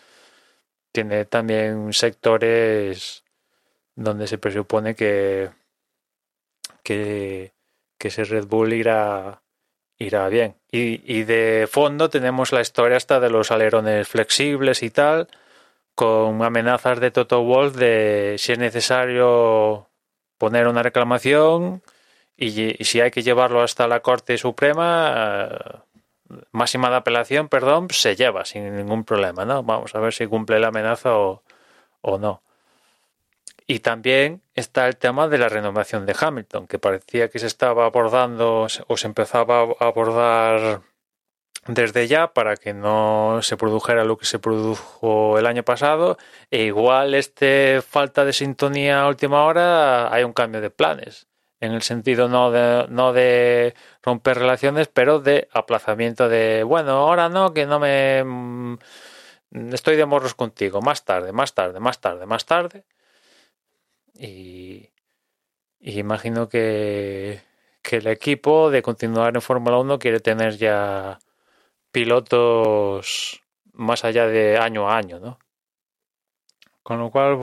[0.93, 3.25] tiene también sectores
[3.97, 5.51] donde se presupone que,
[6.87, 7.53] que,
[7.99, 9.43] que ese Red Bull irá,
[9.99, 10.55] irá bien.
[10.71, 15.27] Y, y de fondo tenemos la historia hasta de los alerones flexibles y tal,
[15.97, 19.89] con amenazas de Toto Wolf de si es necesario
[20.39, 21.83] poner una reclamación
[22.37, 27.89] y, y si hay que llevarlo hasta la Corte Suprema, eh, máxima de apelación, perdón,
[27.91, 29.63] se lleva sin ningún problema, ¿no?
[29.65, 31.43] Vamos a ver si cumple la amenaza o,
[32.03, 32.43] o no.
[33.67, 37.85] Y también está el tema de la renovación de Hamilton, que parecía que se estaba
[37.87, 40.83] abordando o se empezaba a abordar
[41.67, 46.17] desde ya para que no se produjera lo que se produjo el año pasado.
[46.51, 51.27] E igual este falta de sintonía a última hora hay un cambio de planes.
[51.59, 57.29] En el sentido no de, no de romper relaciones, pero de aplazamiento de, bueno, ahora
[57.29, 58.23] no, que no me...
[58.25, 58.79] mm,
[59.73, 62.85] Estoy de morros contigo, más tarde, más tarde, más tarde, más tarde.
[64.19, 64.91] Y,
[65.81, 67.43] imagino que,
[67.83, 71.19] que el equipo de continuar en Fórmula 1 quiere tener ya
[71.93, 73.43] pilotos
[73.73, 75.39] más allá de año a año, ¿no?
[76.83, 77.39] Con lo cual,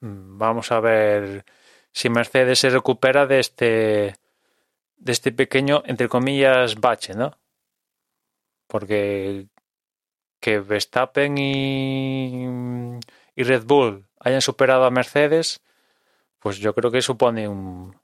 [0.00, 1.44] mm, vamos a ver
[1.92, 4.16] si Mercedes se recupera de este
[4.96, 7.36] de este pequeño, entre comillas, bache, ¿no?
[8.66, 9.46] Porque
[10.40, 12.46] que Verstappen y,
[13.36, 15.60] y Red Bull hayan superado a Mercedes,
[16.42, 17.96] pues yo creo que supone un,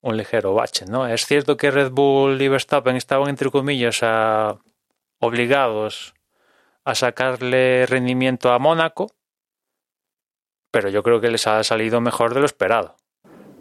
[0.00, 1.06] un ligero bache, ¿no?
[1.06, 4.00] Es cierto que Red Bull y Verstappen estaban, entre comillas,
[5.18, 6.14] obligados
[6.84, 9.08] a sacarle rendimiento a Mónaco,
[10.70, 12.96] pero yo creo que les ha salido mejor de lo esperado.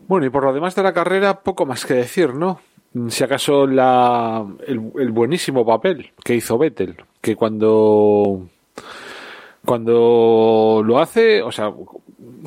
[0.07, 2.61] Bueno, y por lo demás de la carrera, poco más que decir, ¿no?
[3.09, 8.47] Si acaso la, el, el buenísimo papel que hizo Vettel, que cuando
[9.65, 11.73] cuando lo hace, o sea,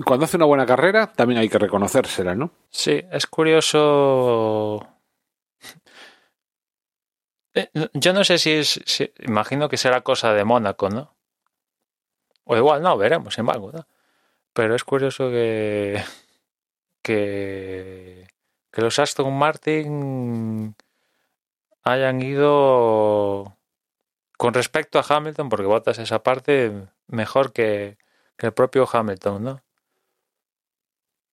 [0.04, 2.50] cuando hace una buena carrera, también hay que reconocérsela, ¿no?
[2.70, 4.86] Sí, es curioso.
[7.54, 8.80] Eh, Yo no sé si es.
[9.18, 11.14] imagino que será cosa de Mónaco, ¿no?
[12.44, 13.86] O igual no, veremos, sin embargo, ¿no?
[14.54, 16.02] Pero es curioso que.
[17.02, 18.26] que.
[18.70, 20.74] que los Aston Martin
[21.82, 23.54] hayan ido.
[24.42, 26.72] Con respecto a Hamilton, porque votas esa parte
[27.06, 27.96] mejor que,
[28.38, 29.62] el propio Hamilton, ¿no?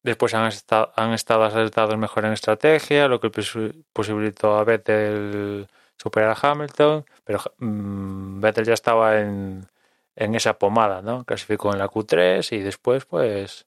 [0.03, 5.67] Después han estado, han estado acertados mejor en estrategia, lo que posi- posibilitó a Vettel
[5.97, 9.67] superar a Hamilton, pero mm, Vettel ya estaba en,
[10.15, 11.23] en esa pomada, ¿no?
[11.25, 13.65] Clasificó en la Q3 y después, pues,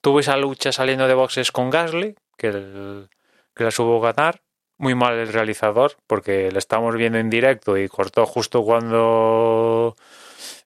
[0.00, 3.10] tuvo esa lucha saliendo de boxes con Gasly, que, el-
[3.54, 4.42] que la supo ganar.
[4.82, 9.94] Muy mal el realizador, porque le estamos viendo en directo y cortó justo cuando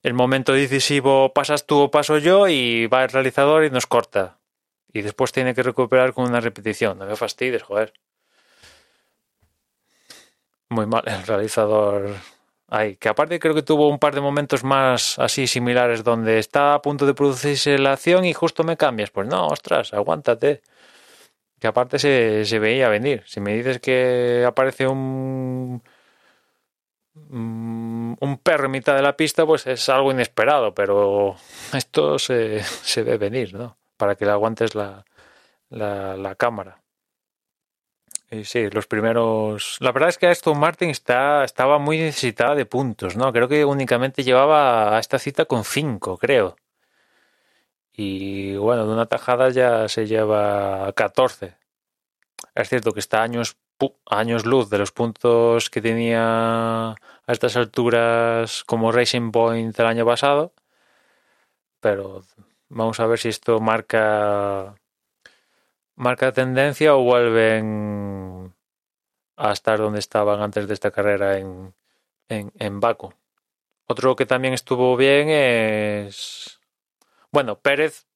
[0.02, 4.38] el momento decisivo pasas tú o paso yo y va el realizador y nos corta.
[4.90, 6.98] Y después tiene que recuperar con una repetición.
[6.98, 7.92] No me fastidies, joder.
[10.70, 12.16] Muy mal el realizador
[12.68, 12.96] ahí.
[12.96, 16.80] Que aparte creo que tuvo un par de momentos más así similares donde está a
[16.80, 19.10] punto de producirse la acción y justo me cambias.
[19.10, 20.62] Pues no, ostras, aguántate.
[21.66, 23.22] Aparte se, veía venir.
[23.26, 25.82] Si me dices que aparece un
[27.14, 31.36] mm, un perro en mitad de la pista, pues es algo inesperado, pero
[31.72, 33.76] esto se, se ve venir, ¿no?
[33.96, 35.04] Para que le aguantes la,
[35.70, 36.82] la, cámara.
[38.30, 39.76] Y sí, los primeros.
[39.80, 43.32] La verdad es que Aston Martin está, estaba muy necesitada de puntos, ¿no?
[43.32, 46.56] Creo que únicamente llevaba a esta cita con 5, creo.
[47.96, 51.56] Y bueno, de una tajada ya se lleva 14.
[52.54, 53.56] Es cierto que está años,
[54.06, 60.04] años luz de los puntos que tenía a estas alturas como Racing Point el año
[60.04, 60.52] pasado,
[61.80, 62.22] pero
[62.68, 64.74] vamos a ver si esto marca
[65.96, 68.54] marca tendencia o vuelven
[69.36, 71.74] a estar donde estaban antes de esta carrera en,
[72.28, 73.14] en, en Baku.
[73.86, 76.55] Otro que también estuvo bien es
[77.36, 78.06] bueno, Pérez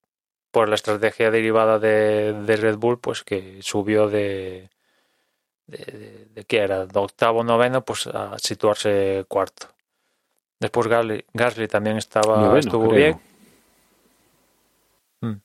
[0.51, 4.71] por la estrategia derivada de, de Red Bull, pues que subió de
[5.67, 9.67] de, de, de qué era, de octavo noveno, pues a situarse cuarto.
[10.59, 12.97] Después Gasly, Gasly también estaba, Noveno, estuvo creo.
[12.97, 13.21] bien.
[15.21, 15.43] Mm.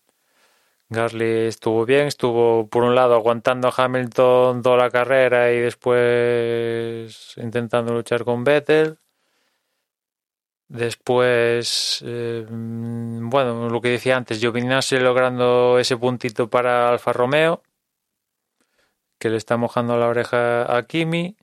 [0.88, 7.34] Gasly estuvo bien, estuvo por un lado aguantando a Hamilton toda la carrera y después
[7.36, 8.99] intentando luchar con Vettel.
[10.68, 17.61] Después, eh, bueno, lo que decía antes, Giovinazzi logrando ese puntito para Alfa Romeo,
[19.20, 21.38] que le está mojando la oreja a Kimi.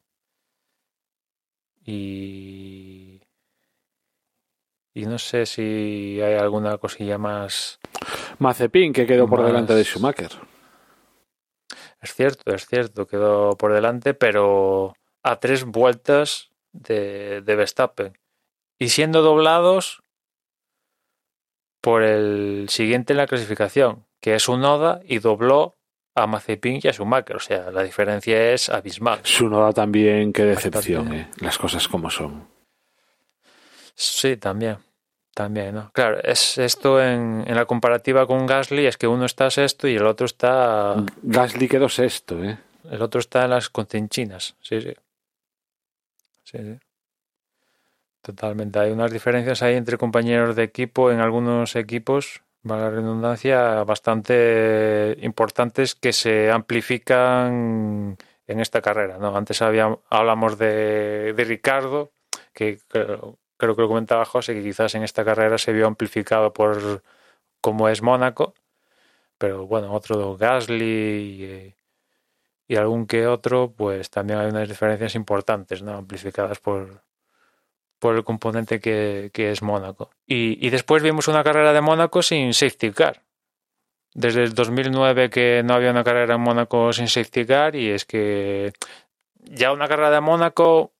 [1.84, 3.20] Y,
[4.94, 7.78] y no sé si hay alguna cosilla más.
[8.38, 10.32] Mazepin, que quedó por delante de Schumacher.
[12.00, 18.18] Es cierto, es cierto, quedó por delante, pero a tres vueltas de, de Verstappen.
[18.82, 20.02] Y siendo doblados
[21.80, 25.76] por el siguiente en la clasificación, que es Unoda, y dobló
[26.16, 27.36] a Mazepin y a Schumacher.
[27.36, 29.20] O sea, la diferencia es abismal.
[29.22, 31.30] Sunoda también, qué decepción, eh.
[31.38, 32.48] Las cosas como son.
[33.94, 34.78] Sí, también.
[35.32, 35.92] También, ¿no?
[35.92, 39.94] Claro, es esto en, en la comparativa con Gasly, es que uno está sexto y
[39.94, 42.58] el otro está Gasly quedó sexto, eh.
[42.90, 44.92] El otro está en las contenchinas, sí, sí.
[46.42, 46.78] Sí, sí.
[48.22, 48.78] Totalmente.
[48.78, 55.16] Hay unas diferencias ahí entre compañeros de equipo en algunos equipos, valga la redundancia, bastante
[55.22, 58.16] importantes que se amplifican
[58.46, 59.36] en esta carrera, ¿no?
[59.36, 62.12] Antes había, hablamos de, de Ricardo,
[62.52, 67.02] que creo, que lo comentaba José, que quizás en esta carrera se vio amplificado por
[67.60, 68.54] como es Mónaco,
[69.38, 71.74] pero bueno, otro Gasly
[72.68, 75.92] y, y algún que otro, pues también hay unas diferencias importantes, ¿no?
[75.94, 77.02] Amplificadas por,
[78.02, 80.10] por el componente que, es Mónaco.
[80.26, 83.22] Y, después vimos una carrera de Mónaco sin safety car.
[84.12, 88.04] Desde el 2009 que no había una carrera en Mónaco sin safety car y es
[88.04, 88.72] que
[89.38, 90.94] ya una carrera de Mónaco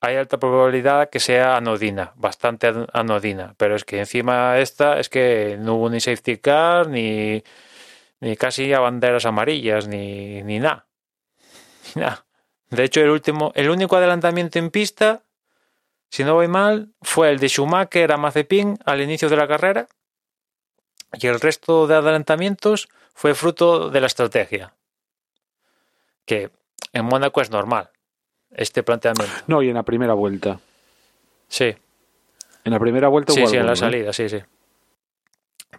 [0.00, 5.10] hay alta probabilidad que sea anodina, bastante an- anodina, pero es que encima esta es
[5.10, 7.44] que no hubo ni safety car ni,
[8.20, 10.86] ni casi a banderas amarillas ni, ni nada.
[11.94, 12.24] Ni nada.
[12.70, 15.24] De hecho, el último, el único adelantamiento en pista,
[16.14, 19.88] si no voy mal, fue el de Schumacher a Mazepin al inicio de la carrera.
[21.12, 24.74] Y el resto de adelantamientos fue fruto de la estrategia.
[26.24, 26.52] Que
[26.92, 27.90] en Mónaco es normal,
[28.52, 29.34] este planteamiento.
[29.48, 30.60] No, y en la primera vuelta.
[31.48, 31.74] Sí,
[32.62, 33.76] En la primera vuelta sí, sí, en la ¿eh?
[33.76, 34.38] salida, sí, sí.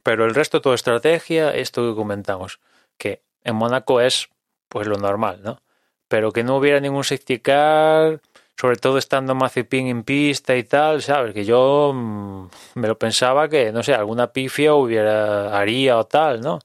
[0.03, 2.59] Pero el resto todo estrategia, esto que comentamos,
[2.97, 4.27] que en Mónaco es
[4.67, 5.61] pues lo normal, ¿no?
[6.09, 8.19] Pero que no hubiera ningún safety car,
[8.57, 11.33] sobre todo estando Mazepin en pista y tal, ¿sabes?
[11.33, 16.41] Que yo mm, me lo pensaba que, no sé, alguna pifia hubiera, haría o tal,
[16.41, 16.59] ¿no?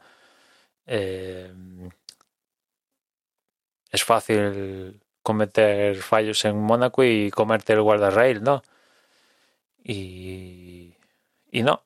[0.87, 1.53] Eh,
[3.91, 8.63] es fácil cometer fallos en Mónaco y comerte el guardarrail, ¿no?
[9.83, 10.95] Y,
[11.51, 11.83] y no,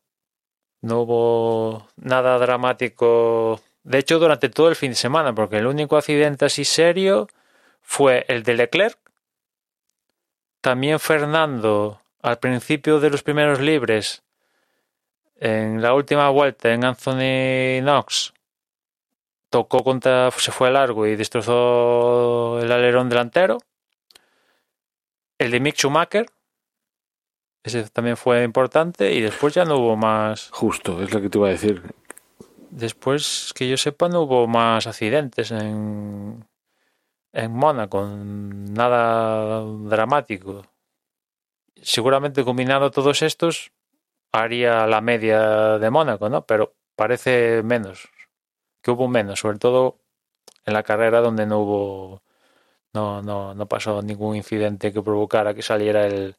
[0.82, 3.60] no hubo nada dramático.
[3.84, 7.28] De hecho, durante todo el fin de semana, porque el único accidente así serio
[7.82, 8.98] fue el de Leclerc.
[10.64, 14.22] También Fernando, al principio de los primeros libres,
[15.36, 18.32] en la última vuelta en Anthony Knox,
[19.50, 23.58] tocó contra, se fue largo y destrozó el alerón delantero.
[25.36, 26.30] El de Mick Schumacher,
[27.62, 30.48] ese también fue importante y después ya no hubo más.
[30.50, 31.82] Justo, es lo que te iba a decir.
[32.70, 36.42] Después, que yo sepa, no hubo más accidentes en,
[37.34, 40.64] en Mónaco, nada dramático.
[41.82, 43.72] Seguramente combinando todos estos
[44.32, 46.46] haría la media de Mónaco, ¿no?
[46.46, 48.08] Pero parece menos,
[48.82, 49.98] que hubo menos, sobre todo
[50.64, 52.22] en la carrera donde no hubo,
[52.92, 56.36] no, no, no pasó ningún incidente que provocara que saliera el,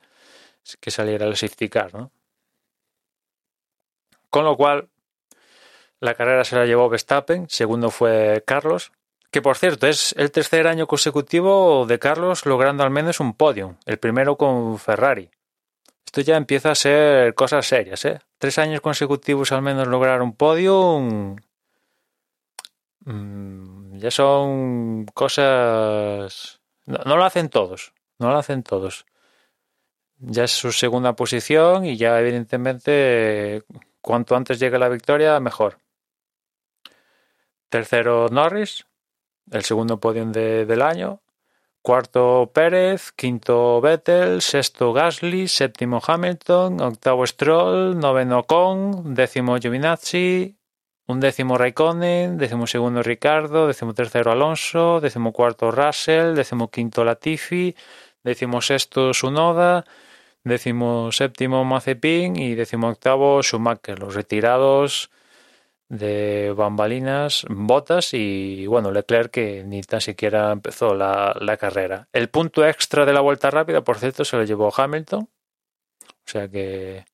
[0.80, 2.12] que saliera el safety car, ¿no?
[4.30, 4.90] Con lo cual,
[6.00, 8.92] la carrera se la llevó Verstappen, segundo fue Carlos,
[9.36, 13.76] que por cierto es el tercer año consecutivo de Carlos logrando al menos un podium,
[13.86, 15.30] el primero con Ferrari.
[16.06, 18.22] Esto ya empieza a ser cosas serias, ¿eh?
[18.38, 21.36] Tres años consecutivos al menos lograr un podium.
[23.02, 26.62] mm, ya son cosas.
[26.86, 29.06] No, no lo hacen todos, no lo hacen todos.
[30.20, 33.64] Ya es su segunda posición y ya evidentemente
[34.00, 35.80] cuanto antes llegue la victoria, mejor.
[37.68, 38.86] Tercero Norris,
[39.52, 41.22] el segundo podium de- del año.
[41.82, 50.58] Cuarto Pérez, quinto Vettel, sexto Gasly, séptimo Hamilton, octavo Stroll, noveno Con, décimo Giovinazzi,
[51.08, 57.76] un décimo Raikkonen, décimo segundo Ricardo, décimo tercero Alonso, décimo cuarto Russell, décimo quinto Latifi,
[58.24, 59.86] décimo sexto Sunoda,
[60.44, 62.36] décimo séptimo Mazepin.
[62.36, 65.12] Y décimo octavo Schumacher, los retirados
[65.90, 72.08] de bambalinas, botas y bueno, Leclerc que ni tan siquiera empezó la, la carrera.
[72.12, 75.22] El punto extra de la vuelta rápida, por cierto, se lo llevó Hamilton.
[75.22, 77.06] O sea que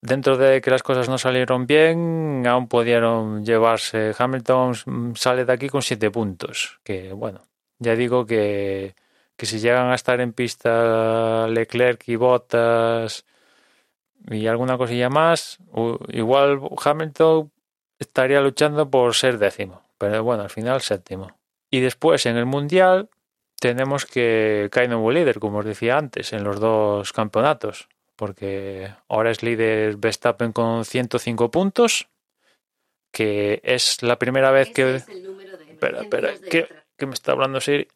[0.00, 4.14] dentro de que las cosas no salieron bien, aún pudieron llevarse.
[4.16, 6.80] Hamilton sale de aquí con siete puntos.
[6.82, 7.42] Que bueno,
[7.78, 8.94] ya digo que,
[9.36, 13.24] que si llegan a estar en pista Leclerc y Bottas
[14.28, 15.58] y alguna cosilla más,
[16.08, 17.50] igual Hamilton
[17.98, 21.38] estaría luchando por ser décimo, pero bueno, al final séptimo.
[21.70, 23.08] Y después en el Mundial
[23.60, 29.30] tenemos que Kyle no líder, como os decía antes, en los dos campeonatos, porque ahora
[29.30, 32.08] es líder Verstappen con 105 puntos,
[33.12, 34.96] que es la primera vez que...
[34.96, 37.88] espera, espera, ¿qué, me está hablando Siri?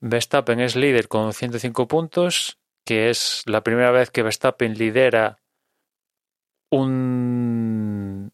[0.00, 5.38] Verstappen es líder con 105 puntos, que es la primera vez que Verstappen lidera
[6.70, 8.32] un,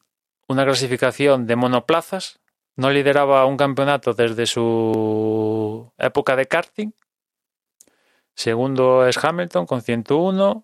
[0.48, 2.40] una clasificación de monoplazas.
[2.76, 6.92] No lideraba un campeonato desde su época de karting.
[8.34, 10.62] Segundo es Hamilton con 101.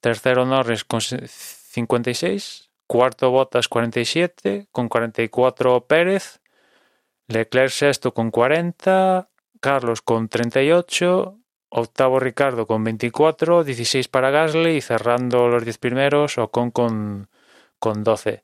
[0.00, 2.70] Tercero Norris con 56.
[2.86, 4.66] Cuarto Bottas 47.
[4.72, 6.40] Con 44 Pérez.
[7.28, 9.30] Leclerc sexto con 40.
[9.60, 11.38] Carlos con 38.
[11.76, 13.64] Octavo Ricardo con 24.
[13.64, 14.76] 16 para Gasly.
[14.76, 17.28] Y cerrando los 10 primeros Ocon con,
[17.78, 18.42] con 12.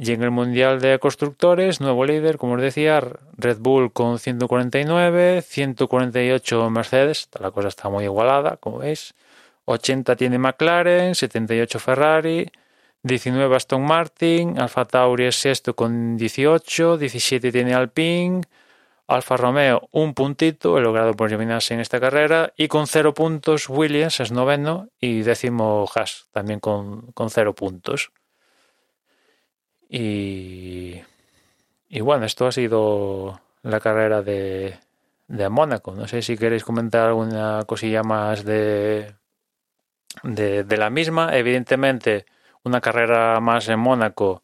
[0.00, 3.02] Y en el Mundial de Constructores, nuevo líder, como os decía,
[3.36, 9.14] Red Bull con 149, 148 Mercedes, la cosa está muy igualada, como veis.
[9.64, 12.48] 80 tiene McLaren, 78 Ferrari,
[13.02, 18.42] 19 Aston Martin, Alfa Tauri es sexto con 18, 17 tiene Alpine,
[19.08, 23.68] Alfa Romeo un puntito, he logrado por eliminarse en esta carrera, y con cero puntos
[23.68, 28.12] Williams es noveno y décimo Haas también con, con cero puntos.
[29.88, 31.00] Y,
[31.88, 34.78] y bueno, esto ha sido la carrera de,
[35.26, 35.94] de Mónaco.
[35.94, 39.14] No sé si queréis comentar alguna cosilla más de,
[40.22, 41.34] de, de, la misma.
[41.34, 42.26] Evidentemente,
[42.64, 44.42] una carrera más en Mónaco,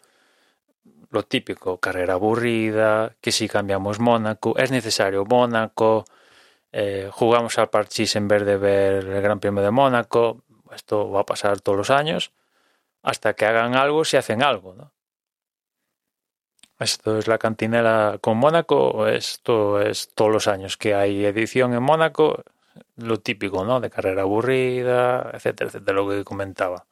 [1.15, 6.05] lo típico, carrera aburrida, que si cambiamos Mónaco, es necesario Mónaco,
[6.73, 10.43] eh, jugamos al parchís en vez de ver el Gran Premio de Mónaco.
[10.75, 12.33] Esto va a pasar todos los años.
[13.03, 14.93] Hasta que hagan algo, si hacen algo, ¿no?
[16.81, 21.83] Esto es la cantinela con Mónaco, esto es todos los años que hay edición en
[21.83, 22.43] Mónaco,
[22.97, 23.79] lo típico, ¿no?
[23.81, 26.87] De carrera aburrida, etcétera, etcétera, lo que comentaba.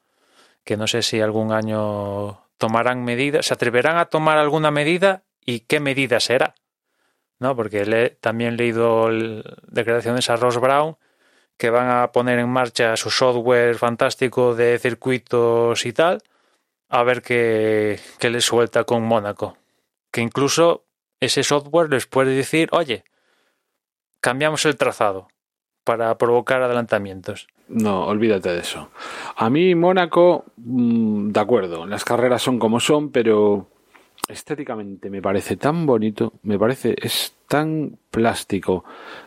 [0.65, 5.61] Que no sé si algún año tomarán medidas, se atreverán a tomar alguna medida y
[5.61, 6.55] qué medida será,
[7.41, 7.57] ¿no?
[7.57, 9.09] Porque le, también he leído
[9.67, 10.97] declaraciones a Ross Brown
[11.57, 16.23] que van a poner en marcha su software fantástico de circuitos y tal,
[16.89, 19.57] a ver qué, qué le suelta con Mónaco
[20.13, 20.85] que incluso
[21.19, 23.03] ese software les puede decir, oye,
[24.21, 25.27] cambiamos el trazado
[25.83, 27.49] para provocar adelantamientos.
[27.69, 28.91] No, olvídate de eso.
[29.37, 33.67] A mí Mónaco, mm, de acuerdo, las carreras son como son, pero
[34.29, 38.85] estéticamente me parece tan bonito, me parece, es tan plástico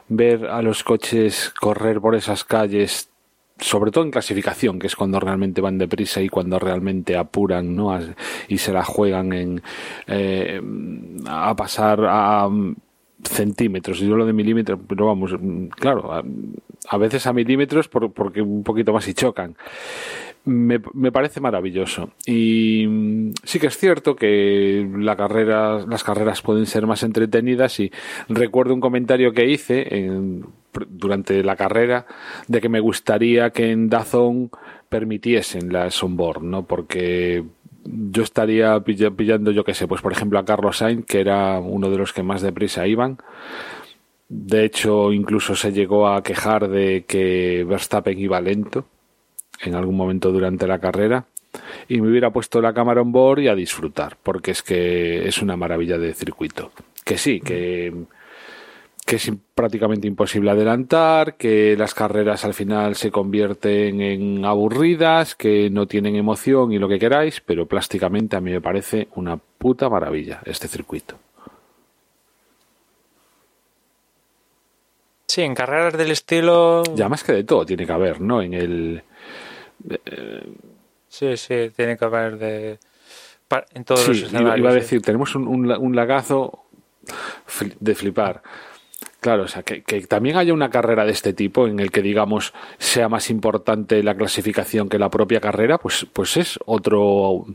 [0.08, 3.10] ver a los coches correr por esas calles
[3.58, 7.98] sobre todo en clasificación, que es cuando realmente van deprisa y cuando realmente apuran ¿no?
[8.50, 9.62] y se la juegan en,
[10.08, 10.62] eh,
[11.26, 12.50] a pasar a
[13.30, 15.36] centímetros, y yo lo de milímetros, pero vamos,
[15.78, 19.56] claro, a, veces a milímetros porque un poquito más y chocan
[20.46, 22.12] me, me, parece maravilloso.
[22.26, 27.92] Y mm, sí que es cierto que las carreras pueden ser más entretenidas y
[28.30, 30.10] recuerdo un comentario que hice
[30.88, 32.06] durante la carrera
[32.48, 34.52] de que me gustaría que en Dazón
[34.90, 36.66] permitiesen la onboard, ¿no?
[36.66, 37.44] Porque
[37.86, 41.90] yo estaría pillando, yo qué sé, pues por ejemplo a Carlos Sainz, que era uno
[41.90, 43.18] de los que más deprisa iban.
[44.28, 48.86] De hecho, incluso se llegó a quejar de que Verstappen iba lento
[49.62, 51.26] en algún momento durante la carrera
[51.88, 55.42] y me hubiera puesto la cámara on board y a disfrutar, porque es que es
[55.42, 56.72] una maravilla de circuito.
[57.04, 57.94] Que sí, que,
[59.06, 65.70] que es prácticamente imposible adelantar, que las carreras al final se convierten en aburridas, que
[65.70, 69.90] no tienen emoción y lo que queráis, pero plásticamente a mí me parece una puta
[69.90, 71.18] maravilla este circuito.
[75.28, 76.84] Sí, en carreras del estilo.
[76.96, 78.42] Ya más que de todo tiene que haber, ¿no?
[78.42, 79.04] En el
[81.10, 82.80] sí, sí, tiene que haber de.
[83.74, 84.58] En todos los escenarios.
[84.58, 86.66] Iba a decir, tenemos un, lagazo
[87.80, 88.42] de flipar.
[89.26, 92.54] Claro, o sea, que, también haya una carrera de este tipo en el que, digamos,
[92.78, 97.48] sea más importante la clasificación que la propia carrera, pues, pues es otro.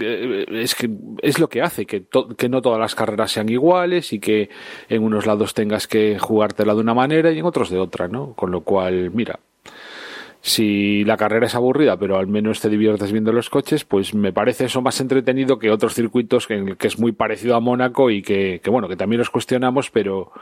[0.00, 0.88] Eh, es que
[1.20, 2.04] es lo que hace que,
[2.38, 4.50] que no todas las carreras sean iguales y que
[4.88, 8.34] en unos lados tengas que jugártela de una manera y en otros de otra, ¿no?
[8.34, 9.40] Con lo cual, mira,
[10.42, 14.32] si la carrera es aburrida, pero al menos te diviertes viendo los coches, pues me
[14.32, 18.22] parece eso más entretenido que otros circuitos que, que es muy parecido a Mónaco y
[18.22, 20.32] que, bueno, que también los cuestionamos, pero,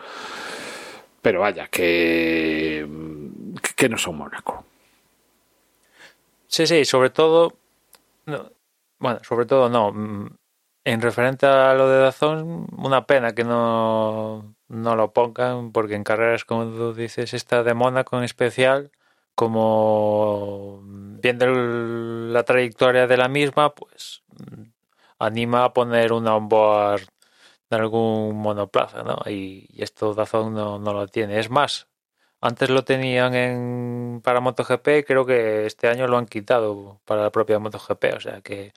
[1.22, 2.86] pero vaya, que,
[3.76, 4.64] que no son Mónaco.
[6.46, 7.54] Sí, sí, sobre todo.
[8.26, 8.50] no,
[8.98, 10.30] bueno, sobre todo no.
[10.84, 16.04] En referente a lo de Dazón, una pena que no, no lo pongan, porque en
[16.04, 18.90] carreras, como tú dices, esta de Mónaco en especial,
[19.34, 24.22] como viendo la trayectoria de la misma, pues
[25.18, 27.02] anima a poner una onboard
[27.70, 29.18] de algún monoplaza, ¿no?
[29.26, 31.38] Y, esto Dazón no, no lo tiene.
[31.38, 31.88] Es más,
[32.40, 37.30] antes lo tenían en para MotoGP creo que este año lo han quitado para la
[37.32, 38.04] propia MotoGP.
[38.16, 38.72] O sea que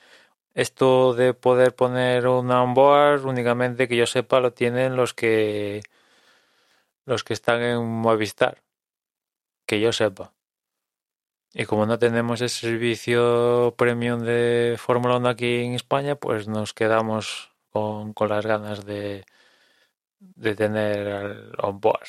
[0.53, 5.81] esto de poder poner una onboard únicamente que yo sepa lo tienen los que
[7.05, 8.61] los que están en Movistar.
[9.65, 10.33] Que yo sepa.
[11.53, 16.73] Y como no tenemos ese servicio premium de Fórmula 1 aquí en España, pues nos
[16.73, 19.25] quedamos con, las ganas de,
[20.19, 22.07] de tener onboard.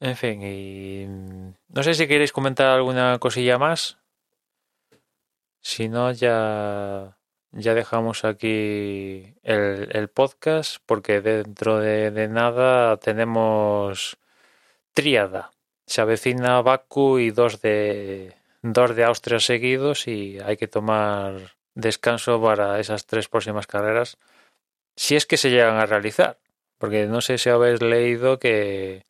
[0.00, 3.98] En fin, y mm, no sé si queréis comentar alguna cosilla más.
[5.62, 7.18] Si no, ya,
[7.52, 14.18] ya dejamos aquí el, el podcast, porque dentro de, de nada tenemos
[14.94, 15.50] tríada.
[15.86, 22.40] Se avecina Baku y dos de, dos de Austria seguidos y hay que tomar descanso
[22.42, 24.18] para esas tres próximas carreras,
[25.00, 26.38] si es que se llegan a realizar.
[26.76, 29.06] Porque no sé si habéis leído que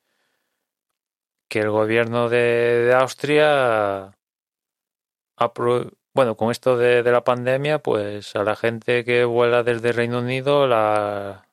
[1.49, 4.17] que el gobierno de, de Austria
[6.15, 10.21] bueno, con esto de, de la pandemia, pues a la gente que vuela desde Reino
[10.21, 11.49] Unido la,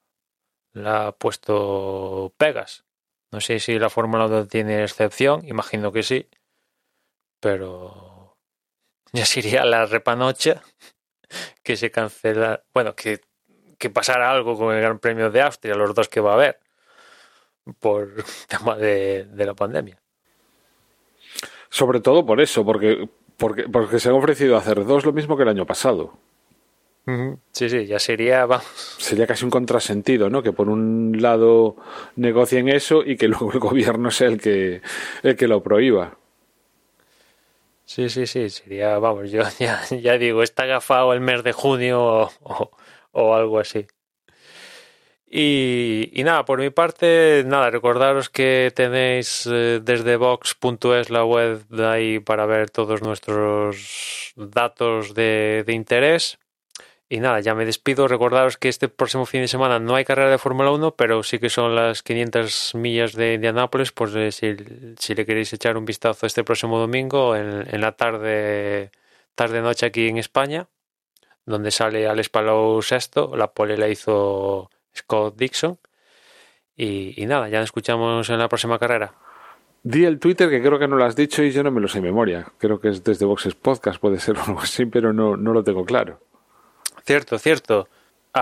[0.74, 2.86] la ha puesto pegas.
[3.32, 6.30] No sé si la Fórmula 1 tiene excepción, imagino que sí,
[7.40, 8.38] pero
[9.14, 10.62] ya sería la repanocha
[11.64, 13.22] que se cancela, bueno, que,
[13.78, 16.60] que pasara algo con el Gran Premio de Austria, los dos que va a haber
[17.80, 20.02] por tema de, de la pandemia.
[21.70, 25.36] Sobre todo por eso, porque, porque, porque se han ofrecido a hacer dos lo mismo
[25.38, 26.14] que el año pasado.
[27.54, 28.66] Sí, sí, ya sería, vamos,
[28.98, 30.44] Sería casi un contrasentido, ¿no?
[30.44, 31.78] Que por un lado
[32.16, 34.82] negocien eso y que luego el gobierno sea el que,
[35.24, 36.18] el que lo prohíba.
[37.86, 42.02] sí, sí, sí, sería, vamos, yo ya, ya digo, está agafado el mes de junio
[42.04, 42.72] o, o-
[43.18, 43.88] o algo así.
[45.30, 51.68] Y, y nada, por mi parte, nada, recordaros que tenéis eh, desde Vox.es la web
[51.68, 56.40] de ahí para ver todos nuestros datos de, de interés.
[57.10, 58.08] Y nada, ya me despido.
[58.08, 61.40] Recordaros que este próximo fin de semana no hay carrera de Fórmula 1, pero sí
[61.40, 63.92] que son las 500 millas de Indianápolis.
[63.92, 64.56] Pues eh, si,
[65.00, 68.92] si le queréis echar un vistazo este próximo domingo, en, en la tarde,
[69.36, 70.68] tarde-noche aquí en España,
[71.48, 75.80] donde sale Alex Palou sexto, la pole la hizo Scott Dixon.
[76.76, 79.16] Y, y nada, ya nos escuchamos en la próxima carrera.
[79.82, 81.88] Di el Twitter que creo que no lo has dicho y yo no me lo
[81.88, 82.52] sé en memoria.
[82.58, 85.64] Creo que es desde Boxes Podcast, puede ser o algo así, pero no, no lo
[85.64, 86.20] tengo claro.
[87.06, 87.88] Cierto, cierto.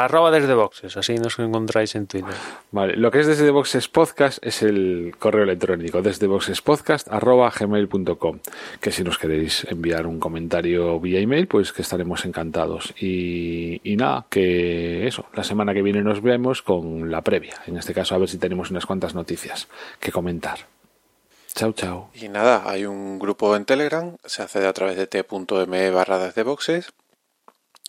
[0.04, 2.34] Arroba desde boxes, así nos encontráis en Twitter.
[2.72, 8.40] Vale, lo que es desde Boxes Podcast es el correo electrónico, desde boxespodcast.gmail.com
[8.82, 12.94] que si nos queréis enviar un comentario vía email, pues que estaremos encantados.
[13.00, 17.62] Y, y nada, que eso, la semana que viene nos vemos con la previa.
[17.68, 19.68] En este caso, a ver si tenemos unas cuantas noticias
[20.00, 20.60] que comentar.
[21.56, 22.10] Chao, chao.
[22.14, 26.44] Y nada, hay un grupo en Telegram, se accede a través de t.me barra desde
[26.44, 26.92] boxes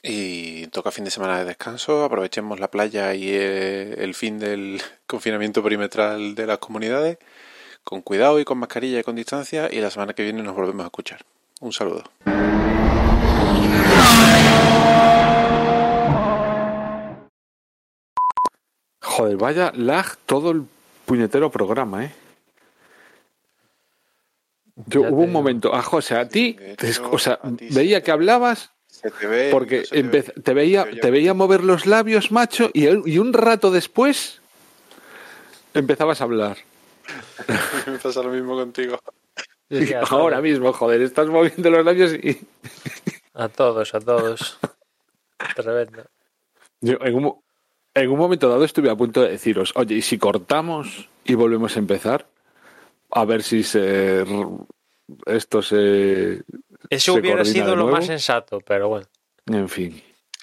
[0.08, 4.80] y toca fin de semana de descanso, aprovechemos la playa y eh, el fin del
[5.06, 7.18] confinamiento perimetral de las comunidades,
[7.84, 10.84] con cuidado y con mascarilla y con distancia y la semana que viene nos volvemos
[10.84, 11.24] a escuchar.
[11.60, 12.04] Un saludo.
[19.02, 20.64] Joder, vaya lag todo el
[21.06, 22.14] puñetero programa, ¿eh?
[24.86, 25.38] Yo, Ya hubo un digo.
[25.38, 28.04] momento, a José, a ti, De te- hecho, o sea, a ti veía sí.
[28.04, 30.42] que hablabas Se te ve, porque no se te empe- ve.
[30.42, 34.40] te veía, te veía mover los labios, macho, y, y un rato después
[35.74, 36.56] empezabas a hablar.
[37.86, 38.98] Me pasa lo mismo contigo.
[40.10, 42.38] Ahora mismo, joder, estás moviendo los labios y
[43.34, 44.58] A todos, a todos.
[45.54, 46.02] Tremendo.
[46.80, 47.34] yo en un,
[47.94, 51.76] en un momento dado estuve a punto de deciros, oye, ¿y si cortamos y volvemos
[51.76, 52.26] a empezar?
[53.10, 54.24] A ver si se
[55.26, 56.42] esto se
[56.90, 59.06] Eso hubiera sido lo más sensato, pero bueno.
[59.46, 60.02] en fin.